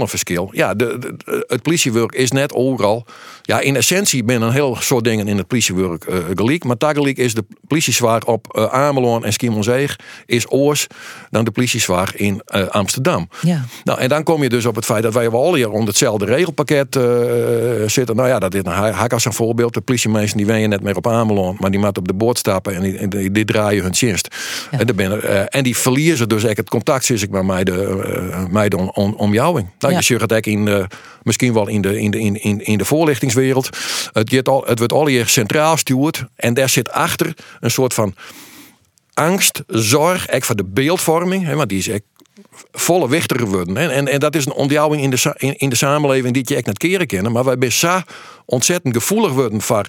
een 0.00 0.08
verschil. 0.08 0.48
Ja, 0.52 0.74
de, 0.74 1.14
het 1.46 1.62
politiewerk 1.62 2.14
is 2.14 2.30
net 2.30 2.52
overal. 2.52 3.06
Ja, 3.42 3.60
in 3.60 3.76
essentie 3.76 4.24
ben 4.24 4.42
een 4.42 4.52
heel 4.52 4.76
soort 4.80 5.04
dingen 5.04 5.28
in 5.28 5.36
het 5.36 5.46
politiewerk 5.46 6.06
uh, 6.08 6.16
gelijk. 6.34 6.64
Maar 6.64 6.76
tegelijk 6.76 7.18
is 7.18 7.34
de 7.34 7.44
politiezwaar 7.66 8.22
op 8.24 8.56
uh, 8.58 9.22
en 9.22 9.32
Schiermonnikoog 9.32 9.96
is 10.26 10.50
oors 10.50 10.86
dan 11.30 11.44
de 11.44 11.50
politiezwaar 11.50 12.12
in 12.16 12.42
uh, 12.54 12.66
Amsterdam. 12.66 13.28
Ja. 13.40 13.64
Nou, 13.84 13.98
en 13.98 14.08
dan 14.08 14.22
kom 14.22 14.42
je 14.42 14.48
dus 14.48 14.66
op 14.66 14.74
het 14.74 14.84
feit 14.84 15.02
dat 15.02 15.12
wij 15.12 15.30
wel 15.30 15.54
hier 15.54 15.70
onder 15.70 15.88
hetzelfde 15.88 16.24
regelpakket 16.24 16.98
zitten. 17.86 18.16
Nou 18.16 18.28
ja, 18.28 18.38
dat 18.50 18.54
is 18.66 18.72
een 18.72 18.92
hak 18.92 19.12
als 19.12 19.24
een 19.24 19.32
voorbeeld. 19.32 19.74
De 19.74 19.80
politiemensen 19.80 20.36
die 20.36 20.52
je 20.52 20.66
net 20.66 20.82
meer 20.82 20.96
op 20.96 21.06
Ameland, 21.06 21.60
maar 21.60 21.70
die 21.70 21.80
moeten 21.80 22.02
op 22.02 22.08
de 22.08 22.14
boord 22.14 22.38
stappen 22.38 22.74
en 22.74 22.82
die, 22.82 23.08
die, 23.08 23.30
die 23.30 23.44
draaien 23.44 23.82
hun 23.82 23.92
tjenst. 23.92 24.28
Ja. 24.70 24.78
En, 24.78 24.96
ben, 24.96 25.20
uh, 25.24 25.40
en 25.48 25.62
die 25.62 25.76
verliezen 25.76 26.28
dus 26.28 26.44
echt 26.44 26.56
het 26.56 26.68
contact, 26.68 27.04
zeg 27.04 27.22
ik 27.22 27.30
maar, 27.30 27.44
mij 27.44 27.64
de, 27.64 28.04
uh, 28.32 28.46
mij 28.46 28.68
de 28.68 28.92
om, 28.92 29.14
om 29.16 29.32
jou. 29.32 29.52
Nou, 29.54 29.92
ja. 29.92 29.98
je 29.98 30.04
zegt 30.04 30.30
het 30.30 30.46
in 30.46 30.64
de, 30.64 30.86
misschien 31.22 31.52
wel 31.52 31.68
in 31.68 31.80
de, 31.80 32.00
in 32.00 32.10
de, 32.10 32.18
in, 32.18 32.42
in, 32.42 32.64
in 32.64 32.78
de 32.78 32.84
voorlichtingswereld. 32.84 33.68
Het, 34.12 34.30
wordt 34.30 34.48
al, 34.48 34.64
het 34.66 34.78
wordt 34.78 34.92
al 34.92 35.06
hier 35.06 35.28
centraal 35.28 35.76
stuurd 35.76 36.24
en 36.36 36.54
daar 36.54 36.68
zit 36.68 36.90
achter 36.90 37.34
een 37.60 37.70
soort 37.70 37.94
van 37.94 38.14
angst, 39.14 39.62
zorg, 39.66 40.26
echt 40.26 40.46
voor 40.46 40.56
de 40.56 40.64
beeldvorming, 40.64 41.44
hè, 41.44 41.54
want 41.54 41.68
die 41.68 41.78
is 41.78 41.88
echt 41.88 42.02
volle 42.72 43.08
wichtiger 43.08 43.46
worden. 43.46 43.76
En, 43.76 43.90
en, 43.90 44.08
en 44.08 44.20
dat 44.20 44.34
is 44.34 44.46
een 44.46 44.52
ontjouwing 44.52 45.02
in 45.02 45.10
de, 45.10 45.34
in, 45.36 45.56
in 45.56 45.68
de 45.68 45.76
samenleving 45.76 46.34
die 46.34 46.42
je 46.46 46.54
echt 46.54 46.66
net 46.66 46.78
keren 46.78 47.06
kennen. 47.06 47.32
Maar 47.32 47.58
wij 47.58 47.70
zijn 47.70 48.04
ontzettend 48.44 48.94
gevoelig 48.94 49.32
worden 49.32 49.60
voor 49.60 49.86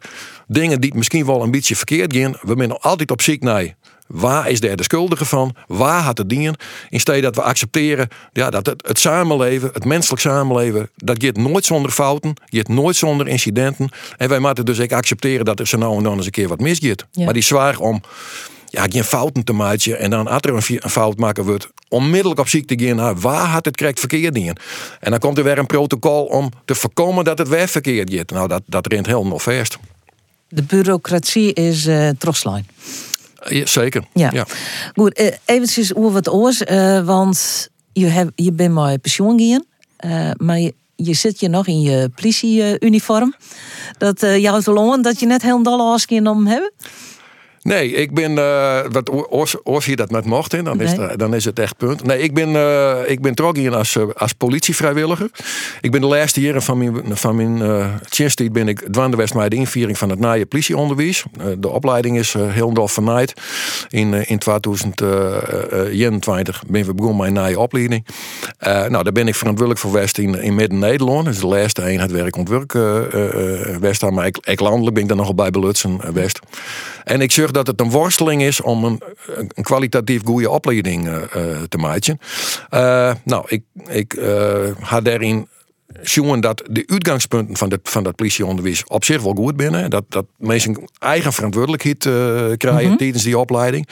dingen 0.48 0.82
die 0.82 0.96
misschien 0.96 1.26
wel 1.26 1.44
een 1.44 1.52
beetje 1.52 1.76
verkeerd 1.76 2.16
gaan. 2.16 2.38
We 2.42 2.54
zijn 2.58 2.72
altijd 2.72 3.12
op 3.12 3.22
zoek 3.22 3.42
naar 3.42 3.76
Waar 4.08 4.50
is 4.50 4.60
daar 4.60 4.76
de 4.76 4.84
schuldige 4.84 5.26
van? 5.26 5.56
Waar 5.68 6.02
had 6.02 6.18
het 6.18 6.30
dienen? 6.30 6.56
Instead 6.90 7.22
dat 7.22 7.36
we 7.36 7.42
accepteren 7.42 8.08
ja, 8.34 8.50
dat 8.50 8.66
het, 8.66 8.88
het 8.88 9.00
samenleven, 9.00 9.70
het 9.74 9.86
menselijk 9.86 10.22
samenleven, 10.22 10.90
dat 10.96 11.24
gaat 11.24 11.38
nooit 11.38 11.66
zonder 11.66 11.92
fouten, 11.92 12.34
gaat 12.46 12.68
nooit 12.68 12.96
zonder 12.96 13.28
incidenten. 13.28 13.90
En 14.18 14.30
wij 14.30 14.40
moeten 14.40 14.66
dus 14.66 14.80
ook 14.80 14.92
accepteren 14.92 15.46
dat 15.46 15.60
er 15.60 15.68
zo 15.68 15.78
nou 15.78 15.98
en 15.98 16.04
dan 16.04 16.16
eens 16.18 16.26
een 16.26 16.32
keer 16.32 16.48
wat 16.48 16.60
misgaat. 16.60 17.06
Ja. 17.12 17.24
Maar 17.24 17.34
die 17.34 17.44
zwaar 17.44 17.80
om 17.80 18.02
ja, 18.76 18.86
geen 18.90 19.04
fouten 19.04 19.44
te 19.44 19.54
maken. 19.54 20.00
En 20.00 20.10
dan 20.10 20.28
als 20.28 20.42
er 20.42 20.54
een 20.54 20.90
fout 20.90 21.18
maken 21.18 21.46
wordt, 21.46 21.70
onmiddellijk 21.90 22.40
op 22.40 22.48
ziekte 22.48 22.80
gaan 22.80 22.96
naar 22.96 23.20
waar 23.20 23.48
had 23.48 23.66
het 23.66 23.78
correct 23.78 24.00
verkeerd 24.00 24.36
in. 24.36 24.58
En 25.00 25.12
dan 25.12 25.20
komt 25.20 25.38
er 25.38 25.44
weer 25.44 25.58
een 25.58 25.66
protocol 25.66 26.24
om 26.24 26.52
te 26.66 26.76
voorkomen 26.76 27.24
dat 27.24 27.38
het 27.38 27.48
weer 27.48 27.68
verkeerd 27.68 28.14
gaat. 28.14 28.30
Nou, 28.30 28.48
dat, 28.48 28.62
dat 28.66 28.88
rent 28.88 29.06
heel 29.06 29.26
nog 29.26 29.42
vast. 29.42 29.78
De 30.50 30.64
bureaucratie 30.64 31.54
is 31.54 31.88
uh, 31.88 32.10
troslijn. 32.18 32.68
Ja, 33.50 33.66
zeker. 33.66 34.04
Ja. 34.14 34.30
ja. 34.34 34.46
Goed, 34.94 35.20
uh, 35.20 35.28
eventjes 35.46 35.96
over 35.96 36.12
wat 36.12 36.30
oors. 36.30 36.62
Uh, 36.62 37.06
want 37.06 37.70
je, 37.94 38.06
heb, 38.06 38.32
je 38.36 38.52
bent 38.52 38.74
maar 38.74 38.98
pensioen 38.98 39.40
gaan. 39.40 39.66
Uh, 40.06 40.32
maar 40.38 40.60
je, 40.60 40.74
je 40.96 41.14
zit 41.14 41.40
je 41.40 41.48
nog 41.50 41.68
in 41.68 41.82
je 41.82 42.10
politieuniform. 42.16 43.36
Dat 43.98 44.24
uh, 44.24 44.38
jou 44.38 44.64
te 44.64 45.00
dat 45.02 45.20
je 45.20 45.26
net 45.26 45.42
heel 45.42 45.64
dol 45.64 45.94
afskin 45.94 46.28
om 46.28 46.48
hebben? 46.48 46.72
Nee, 47.66 47.92
ik 47.92 48.14
ben. 48.14 48.32
Uh, 48.32 48.80
wat 48.92 49.12
oors 49.64 49.86
hier 49.86 49.96
dat 49.96 50.12
met 50.12 50.26
mocht 50.26 50.54
in, 50.54 50.64
dan, 50.64 50.78
nee. 50.78 50.88
is, 50.88 50.94
dan 51.16 51.36
is 51.36 51.46
het 51.46 51.60
echt 51.60 51.78
punt. 51.78 52.04
Nee, 52.04 52.20
ik 52.20 52.34
ben, 52.34 52.50
uh, 52.50 52.98
ik 53.08 53.22
ben 53.22 53.36
trok 53.36 53.56
hier 53.56 53.76
als, 53.76 53.98
als 54.16 54.34
politievrijwilliger. 54.34 55.30
Ik 55.82 55.92
ben 55.92 56.02
de 56.02 56.08
laatste 56.08 56.42
jaren 56.42 56.62
van 56.62 56.78
mijn, 56.78 57.18
van 57.18 57.36
mijn 57.36 57.58
uh, 57.58 57.88
ben 58.52 58.68
ik 58.68 58.80
dwandewest 58.92 59.34
bij 59.34 59.50
de 59.50 59.56
inviering 59.56 59.98
van 59.98 60.10
het 60.10 60.20
naaie 60.20 60.46
politieonderwijs. 60.46 61.24
Uh, 61.38 61.46
de 61.58 61.70
opleiding 61.70 62.18
is 62.18 62.34
uh, 62.34 62.52
heel 62.52 62.74
dol 62.74 62.88
vernaaid. 62.88 63.34
In, 63.90 64.28
in 64.28 64.38
2021 64.38 66.64
ben 66.68 66.86
we 66.86 66.94
begonnen 66.94 67.18
met 67.18 67.28
een 67.28 67.34
naaie 67.34 67.60
opleiding. 67.60 68.06
nou, 68.60 69.04
daar 69.04 69.12
ben 69.12 69.28
ik 69.28 69.36
verantwoordelijk 69.36 69.80
voor 69.80 69.92
West 69.92 70.18
in, 70.18 70.42
in 70.42 70.56
Midden-Nederland. 70.56 71.26
Dus 71.26 71.40
de 71.40 71.48
laatste 71.48 71.84
eenheid 71.84 72.12
werk 72.12 72.36
ontwerp 72.36 72.72
West. 73.80 74.10
Maar 74.10 74.26
ik, 74.26 74.38
ik 74.42 74.60
landelijk 74.60 74.94
ben 74.94 75.04
ik 75.04 75.10
daar 75.10 75.18
nogal 75.18 75.36
bij 75.36 75.50
belutsen 75.50 76.14
West. 76.14 76.40
En 77.04 77.22
ik 77.22 77.32
zorg 77.32 77.54
dat 77.56 77.68
het 77.68 77.80
een 77.80 77.90
worsteling 77.90 78.42
is 78.42 78.62
om 78.62 78.84
een, 78.84 79.02
een 79.28 79.64
kwalitatief 79.64 80.22
goede 80.26 80.50
opleiding 80.50 81.08
uh, 81.08 81.22
te 81.70 81.78
maken. 81.78 82.20
Uh, 82.72 83.14
nou, 83.24 83.46
ik, 83.48 83.64
ik 83.88 84.20
had 84.80 85.06
daarin 85.06 85.48
zien 86.02 86.40
dat 86.40 86.64
de 86.70 86.84
uitgangspunten 86.88 87.58
van, 87.58 87.70
dit, 87.70 87.80
van 87.84 88.04
dat 88.04 88.16
politieonderwijs 88.16 88.84
op 88.84 89.04
zich 89.04 89.22
wel 89.22 89.34
goed 89.34 89.56
binnen. 89.56 89.90
Dat, 89.90 90.04
dat 90.10 90.26
mensen 90.38 90.90
eigen 91.00 91.34
verantwoordelijkheid 91.34 92.06
uh, 92.06 92.14
krijgen 92.58 92.84
mm 92.84 92.88
-hmm. 92.88 92.98
tijdens 92.98 93.24
die 93.24 93.38
opleiding. 93.38 93.88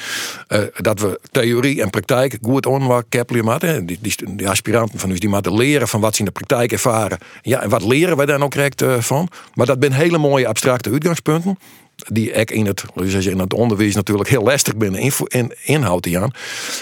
Uh, 0.48 0.60
dat 0.76 1.00
we 1.00 1.20
theorie 1.32 1.82
en 1.82 1.90
praktijk 1.90 2.38
goed 2.42 2.66
onderkeppelen 2.66 3.86
Die, 3.86 4.00
die, 4.02 4.16
die 4.36 4.50
aspiranten 4.50 5.00
van 5.00 5.10
ons 5.10 5.20
die 5.20 5.30
moeten 5.30 5.58
leren 5.58 5.88
van 5.88 6.02
wat 6.02 6.14
ze 6.14 6.20
in 6.20 6.26
de 6.26 6.32
praktijk 6.32 6.72
ervaren. 6.72 7.18
Ja, 7.42 7.62
en 7.62 7.70
wat 7.70 7.84
leren 7.84 8.18
wij 8.18 8.26
daar 8.26 8.38
nou 8.38 8.50
correct 8.50 8.82
uh, 8.82 9.00
van? 9.00 9.28
Maar 9.54 9.66
dat 9.66 9.78
zijn 9.80 9.94
hele 9.94 10.18
mooie 10.18 10.48
abstracte 10.48 10.92
uitgangspunten 10.92 11.58
die 11.96 12.32
ik 12.32 12.52
in 12.52 12.66
het, 12.66 12.84
in 13.26 13.40
het 13.40 13.54
onderwijs 13.54 13.96
natuurlijk 13.96 14.30
heel 14.30 14.44
lastig 14.44 14.76
binnen 14.78 15.12
in, 15.28 15.54
inhoud 15.64 16.16
aan. 16.16 16.32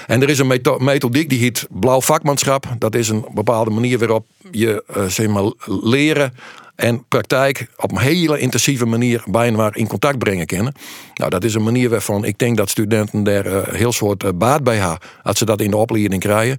En 0.08 0.22
er 0.22 0.30
is 0.30 0.40
een 0.40 0.62
methodiek 0.78 1.30
die 1.30 1.40
heet 1.40 1.68
blauw 1.70 2.02
vakmanschap. 2.02 2.66
Dat 2.80 2.96
is 2.96 3.10
een 3.10 3.26
bepaalde 3.34 3.72
manier 3.72 3.98
waarop 3.98 4.26
je 4.52 4.84
uh, 4.98 5.06
zeg 5.06 5.28
maar, 5.28 5.52
leren 5.66 6.34
en 6.76 7.06
praktijk 7.08 7.68
op 7.78 7.92
een 7.92 7.98
hele 7.98 8.40
intensieve 8.40 8.86
manier 8.86 9.24
bijna 9.26 9.70
in 9.74 9.88
contact 9.88 10.18
brengen 10.18 10.46
kunnen. 10.46 10.74
Nou, 11.14 11.30
dat 11.30 11.44
is 11.44 11.54
een 11.54 11.64
manier 11.64 11.90
waarvan 11.90 12.26
ik 12.26 12.38
denk 12.38 12.58
dat 12.58 12.70
studenten 12.70 13.24
daar 13.24 13.46
uh, 13.46 13.62
heel 13.68 13.92
soort 13.92 14.24
uh, 14.24 14.30
baat 14.36 14.64
bij 14.64 14.78
hebben 14.78 15.00
als 15.24 15.38
ze 15.38 15.46
dat 15.46 15.62
in 15.62 15.72
de 15.72 15.78
opleiding 15.78 16.22
krijgen. 16.22 16.58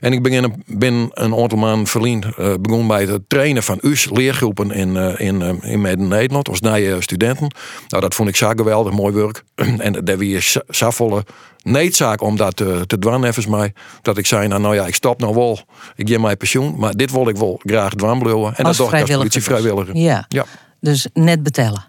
En 0.00 0.12
ik 0.12 0.22
ben 0.22 0.44
een, 0.44 0.62
ben 0.66 1.10
een 1.12 1.36
aantal 1.36 1.58
maanden 1.58 1.86
verlien 1.86 2.24
uh, 2.38 2.54
begon 2.60 2.86
bij 2.86 3.04
het 3.04 3.22
trainen 3.28 3.62
van 3.62 3.78
US 3.82 4.10
leergroepen 4.10 4.70
in, 4.70 4.96
in, 5.18 5.62
in 5.62 6.08
Nederland 6.08 6.48
als 6.48 6.60
nieuwe 6.60 7.02
studenten. 7.02 7.54
Nou, 7.88 8.02
dat 8.02 8.14
vond 8.14 8.28
ik 8.28 8.36
zo 8.36 8.52
geweldig 8.56 8.92
mooi 8.92 9.14
werk. 9.14 9.44
en 9.78 10.04
daar 10.04 10.18
weer 10.18 10.56
zoveel 10.68 11.22
noodzaak 11.62 12.22
om 12.22 12.36
dat 12.36 12.56
te, 12.56 12.82
te 12.86 12.98
dwan 12.98 13.24
even 13.24 13.50
mij. 13.50 13.72
Dat 14.02 14.18
ik 14.18 14.26
zei, 14.26 14.48
nou, 14.48 14.60
nou 14.60 14.74
ja, 14.74 14.86
ik 14.86 14.94
stop 14.94 15.20
nou 15.20 15.34
wel. 15.34 15.58
Ik 15.96 16.08
geef 16.08 16.18
mijn 16.18 16.36
pensioen, 16.36 16.74
maar 16.78 16.94
dit 16.94 17.10
wil 17.10 17.28
ik 17.28 17.36
wel 17.36 17.60
graag 17.64 17.94
dwan 17.94 18.18
blijven. 18.18 18.56
En 18.56 18.64
als 18.64 18.76
dat 18.76 18.92
ik 18.92 19.00
als 19.00 19.10
politievrijwilliger. 19.10 19.96
Ja. 19.96 20.24
ja. 20.28 20.44
Dus 20.80 21.08
net 21.12 21.42
betellen. 21.42 21.84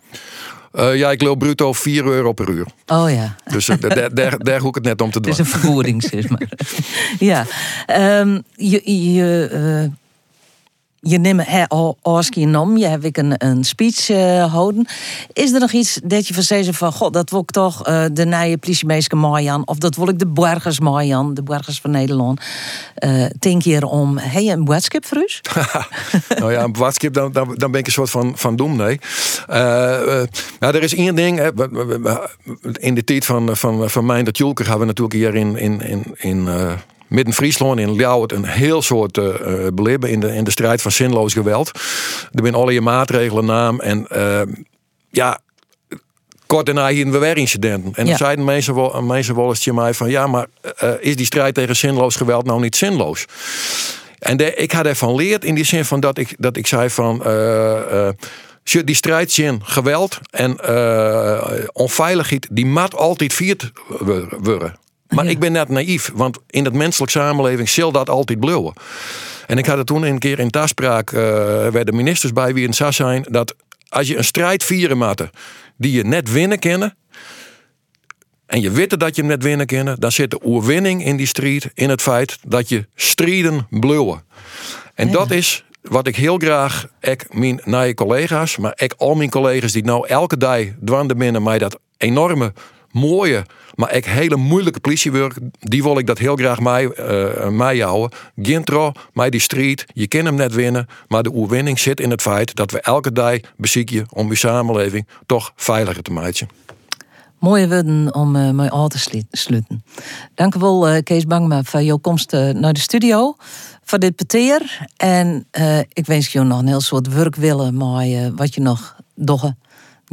Uh, 0.73 0.95
ja, 0.95 1.11
ik 1.11 1.21
loop 1.21 1.39
bruto 1.39 1.73
4 1.73 2.05
euro 2.05 2.33
per 2.33 2.49
uur. 2.49 2.65
Oh 2.87 3.11
ja. 3.11 3.35
Dus 3.45 3.69
uh, 3.69 3.75
daar, 3.79 4.13
daar, 4.13 4.37
daar 4.37 4.59
hoek 4.59 4.77
ik 4.77 4.83
het 4.83 4.83
net 4.83 5.01
om 5.01 5.11
te 5.11 5.19
doen. 5.19 5.31
Het 5.37 5.39
is 5.39 5.53
een 5.53 5.59
vergoeding, 5.59 6.03
zeg 6.03 6.29
maar. 6.29 6.49
ja. 7.19 7.45
Um, 8.19 8.43
je, 8.55 8.81
je 9.13 9.49
uh, 9.83 9.91
je 11.01 11.17
neemt 11.17 11.47
hè, 11.47 11.63
Oski 12.01 12.55
om, 12.55 12.77
je 12.77 12.85
hebt 12.85 13.03
ik 13.03 13.17
een, 13.17 13.33
een 13.37 13.63
speech 13.63 14.09
uh, 14.09 14.51
houden. 14.53 14.87
Is 15.33 15.51
er 15.51 15.59
nog 15.59 15.71
iets 15.71 15.99
dat 16.03 16.27
je 16.27 16.33
van 16.33 16.43
zeggen 16.43 16.73
van, 16.73 16.91
god, 16.91 17.13
dat 17.13 17.29
wil 17.29 17.39
ik 17.39 17.51
toch 17.51 17.87
uh, 17.87 18.05
de 18.11 18.25
nieuwe 18.25 18.57
politiemeester 18.57 19.17
Marjan, 19.17 19.67
of 19.67 19.77
dat 19.77 19.95
wil 19.95 20.09
ik 20.09 20.19
de 20.19 20.27
burgers 20.27 20.79
Marjan, 20.79 21.33
de 21.33 21.43
burgers 21.43 21.79
van 21.81 21.91
Nederland, 21.91 22.41
uh, 23.05 23.25
tien 23.39 23.59
keer 23.59 23.83
om, 23.83 24.17
hey, 24.17 24.51
een 24.51 24.65
boodschap 24.65 25.05
voor 25.05 25.17
nou 26.39 26.51
ja, 26.51 26.63
een 26.63 26.71
boodschap, 26.71 27.13
dan, 27.13 27.31
dan, 27.31 27.71
ben 27.71 27.79
ik 27.79 27.85
een 27.85 27.91
soort 27.91 28.09
van, 28.09 28.37
van 28.37 28.55
doem, 28.55 28.75
nee. 28.75 28.99
nou, 29.47 30.27
er 30.59 30.83
is 30.83 30.95
één 30.95 31.15
ding, 31.15 31.37
hè, 31.37 31.49
in 32.79 32.95
de 32.95 33.03
tijd 33.03 33.25
van, 33.25 33.57
van, 33.57 33.89
van 33.89 34.05
mijn 34.05 34.25
dat 34.25 34.37
Julker 34.37 34.65
gaan 34.65 34.79
we 34.79 34.85
natuurlijk 34.85 35.15
hier 35.15 35.35
in, 35.35 35.57
in, 35.57 35.81
in, 35.81 36.03
in 36.17 36.47
Midden-Friesland 37.11 37.79
in 37.79 37.93
Ljouwert 37.93 38.31
een 38.31 38.45
heel 38.45 38.81
soort 38.81 39.17
uh, 39.17 39.25
in 39.99 40.19
de, 40.19 40.33
in 40.33 40.43
de 40.43 40.51
strijd 40.51 40.81
van 40.81 40.91
zinloos 40.91 41.33
geweld. 41.33 41.71
Er 42.31 42.41
zijn 42.41 42.53
allerlei 42.53 42.79
maatregelen 42.79 43.45
naam 43.45 43.79
en 43.79 44.07
uh, 44.15 44.41
ja, 45.09 45.39
kort 46.45 46.65
daarna 46.65 46.87
hier 46.87 47.19
weer 47.19 47.37
incidenten. 47.37 47.93
En 47.95 48.03
ja. 48.03 48.09
dan 48.09 48.17
zeiden 48.17 48.45
mensen 48.45 48.75
wel, 48.75 49.01
mensen 49.01 49.35
wel 49.35 49.49
eens 49.49 49.65
mij 49.65 49.93
van 49.93 50.09
ja, 50.09 50.27
maar 50.27 50.45
uh, 50.83 50.89
is 50.99 51.15
die 51.15 51.25
strijd 51.25 51.53
tegen 51.53 51.75
zinloos 51.75 52.15
geweld 52.15 52.45
nou 52.45 52.61
niet 52.61 52.75
zinloos? 52.75 53.25
En 54.19 54.37
de, 54.37 54.55
ik 54.55 54.71
had 54.71 54.85
ervan 54.85 55.15
leerd 55.15 55.45
in 55.45 55.55
die 55.55 55.63
zin 55.63 55.85
van 55.85 55.99
dat 55.99 56.17
ik, 56.17 56.35
dat 56.37 56.57
ik 56.57 56.67
zei 56.67 56.89
van 56.89 57.23
die 58.63 58.95
strijd 58.95 59.31
zien 59.31 59.61
geweld 59.63 60.19
en 60.29 60.57
uh, 60.69 61.41
onveiligheid, 61.73 62.47
die 62.51 62.65
mat 62.65 62.95
altijd 62.95 63.33
viert 63.33 63.71
worden. 64.39 64.79
Maar 65.11 65.25
ik 65.25 65.39
ben 65.39 65.51
net 65.51 65.69
naïef, 65.69 66.11
want 66.13 66.37
in 66.49 66.65
het 66.65 66.73
menselijk 66.73 67.11
samenleving 67.11 67.69
zal 67.69 67.91
dat 67.91 68.09
altijd 68.09 68.39
bluwen. 68.39 68.73
En 69.47 69.57
ik 69.57 69.65
had 69.65 69.77
het 69.77 69.87
toen 69.87 70.03
een 70.03 70.19
keer 70.19 70.39
in 70.39 70.49
taspraak, 70.49 71.11
uh, 71.11 71.21
waar 71.67 71.85
de 71.85 71.91
ministers 71.91 72.33
bij 72.33 72.53
wie 72.53 72.67
in 72.67 72.73
SAS 72.73 72.95
zijn, 72.95 73.25
dat 73.29 73.55
als 73.89 74.07
je 74.07 74.17
een 74.17 74.23
strijd 74.23 74.63
vieren 74.63 74.97
matte 74.97 75.29
die 75.77 75.91
je 75.91 76.03
net 76.03 76.31
winnen 76.31 76.59
kennen, 76.59 76.95
en 78.45 78.61
je 78.61 78.71
weet 78.71 78.99
dat 78.99 79.15
je 79.15 79.21
hem 79.21 79.29
net 79.29 79.43
winnen 79.43 79.65
kennen, 79.65 79.99
dan 79.99 80.11
zit 80.11 80.31
de 80.31 80.39
oerwinning 80.43 81.05
in 81.05 81.15
die 81.15 81.25
strijd 81.25 81.69
in 81.73 81.89
het 81.89 82.01
feit 82.01 82.37
dat 82.47 82.69
je 82.69 82.87
strijden 82.95 83.67
bluwen. 83.69 84.23
En 84.95 85.11
dat 85.11 85.31
is 85.31 85.63
wat 85.81 86.07
ik 86.07 86.15
heel 86.15 86.37
graag, 86.37 86.87
ik 86.99 87.33
mijn 87.33 87.61
nieuwe 87.63 87.93
collega's, 87.93 88.57
maar 88.57 88.73
ik 88.75 88.93
al 88.97 89.15
mijn 89.15 89.29
collega's 89.29 89.71
die 89.71 89.83
nou 89.83 90.07
elke 90.07 90.37
dag 90.37 90.59
dwanden 90.85 91.17
binnen 91.17 91.43
mij 91.43 91.57
dat 91.57 91.79
enorme 91.97 92.53
mooie, 92.91 93.45
maar 93.75 93.95
ik 93.95 94.05
hele 94.05 94.35
moeilijke 94.35 94.79
politiewerk, 94.79 95.37
die 95.59 95.83
wil 95.83 95.97
ik 95.97 96.07
dat 96.07 96.17
heel 96.17 96.35
graag 96.35 96.59
mij, 96.59 96.83
uh, 96.99 97.47
mij 97.47 97.77
houden. 97.77 98.17
Gintro, 98.35 98.91
mij 99.13 99.29
die 99.29 99.39
street, 99.39 99.85
je 99.93 100.07
kan 100.07 100.25
hem 100.25 100.35
net 100.35 100.53
winnen, 100.53 100.87
maar 101.07 101.23
de 101.23 101.33
oerwinning 101.33 101.79
zit 101.79 101.99
in 101.99 102.09
het 102.09 102.21
feit 102.21 102.55
dat 102.55 102.71
we 102.71 102.81
elke 102.81 103.11
dag 103.11 103.39
bezieken 103.57 104.05
om 104.09 104.29
uw 104.29 104.35
samenleving 104.35 105.07
toch 105.25 105.51
veiliger 105.55 106.03
te 106.03 106.11
maken. 106.11 106.47
Mooie 107.39 107.67
woorden 107.67 108.13
om 108.13 108.35
uh, 108.35 108.49
mij 108.49 108.71
aan 108.71 108.89
te 108.89 108.99
sluiten. 109.31 109.83
Dank 110.35 110.55
u 110.55 110.59
wel, 110.59 110.89
uh, 110.89 110.97
Kees 111.03 111.25
Bangma, 111.25 111.63
voor 111.63 111.81
jouw 111.81 111.97
komst 111.97 112.31
naar 112.31 112.73
de 112.73 112.79
studio. 112.79 113.35
Voor 113.83 113.99
dit 113.99 114.15
peteer. 114.15 114.87
En 114.97 115.47
ik 115.93 116.05
wens 116.05 116.27
je 116.27 116.41
nog 116.41 116.59
een 116.59 116.67
heel 116.67 116.81
soort 116.81 117.07
werk 117.07 117.35
willen, 117.35 117.77
wat 118.35 118.53
je 118.53 118.61
nog 118.61 118.95
doggen 119.15 119.57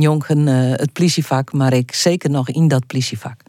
jongen 0.02 0.46
uh, 0.46 0.70
het 0.70 0.92
politievak, 0.92 1.52
maar 1.52 1.72
ik 1.72 1.94
zeker 1.94 2.30
nog 2.30 2.48
in 2.48 2.68
dat 2.68 2.86
politievak. 2.86 3.40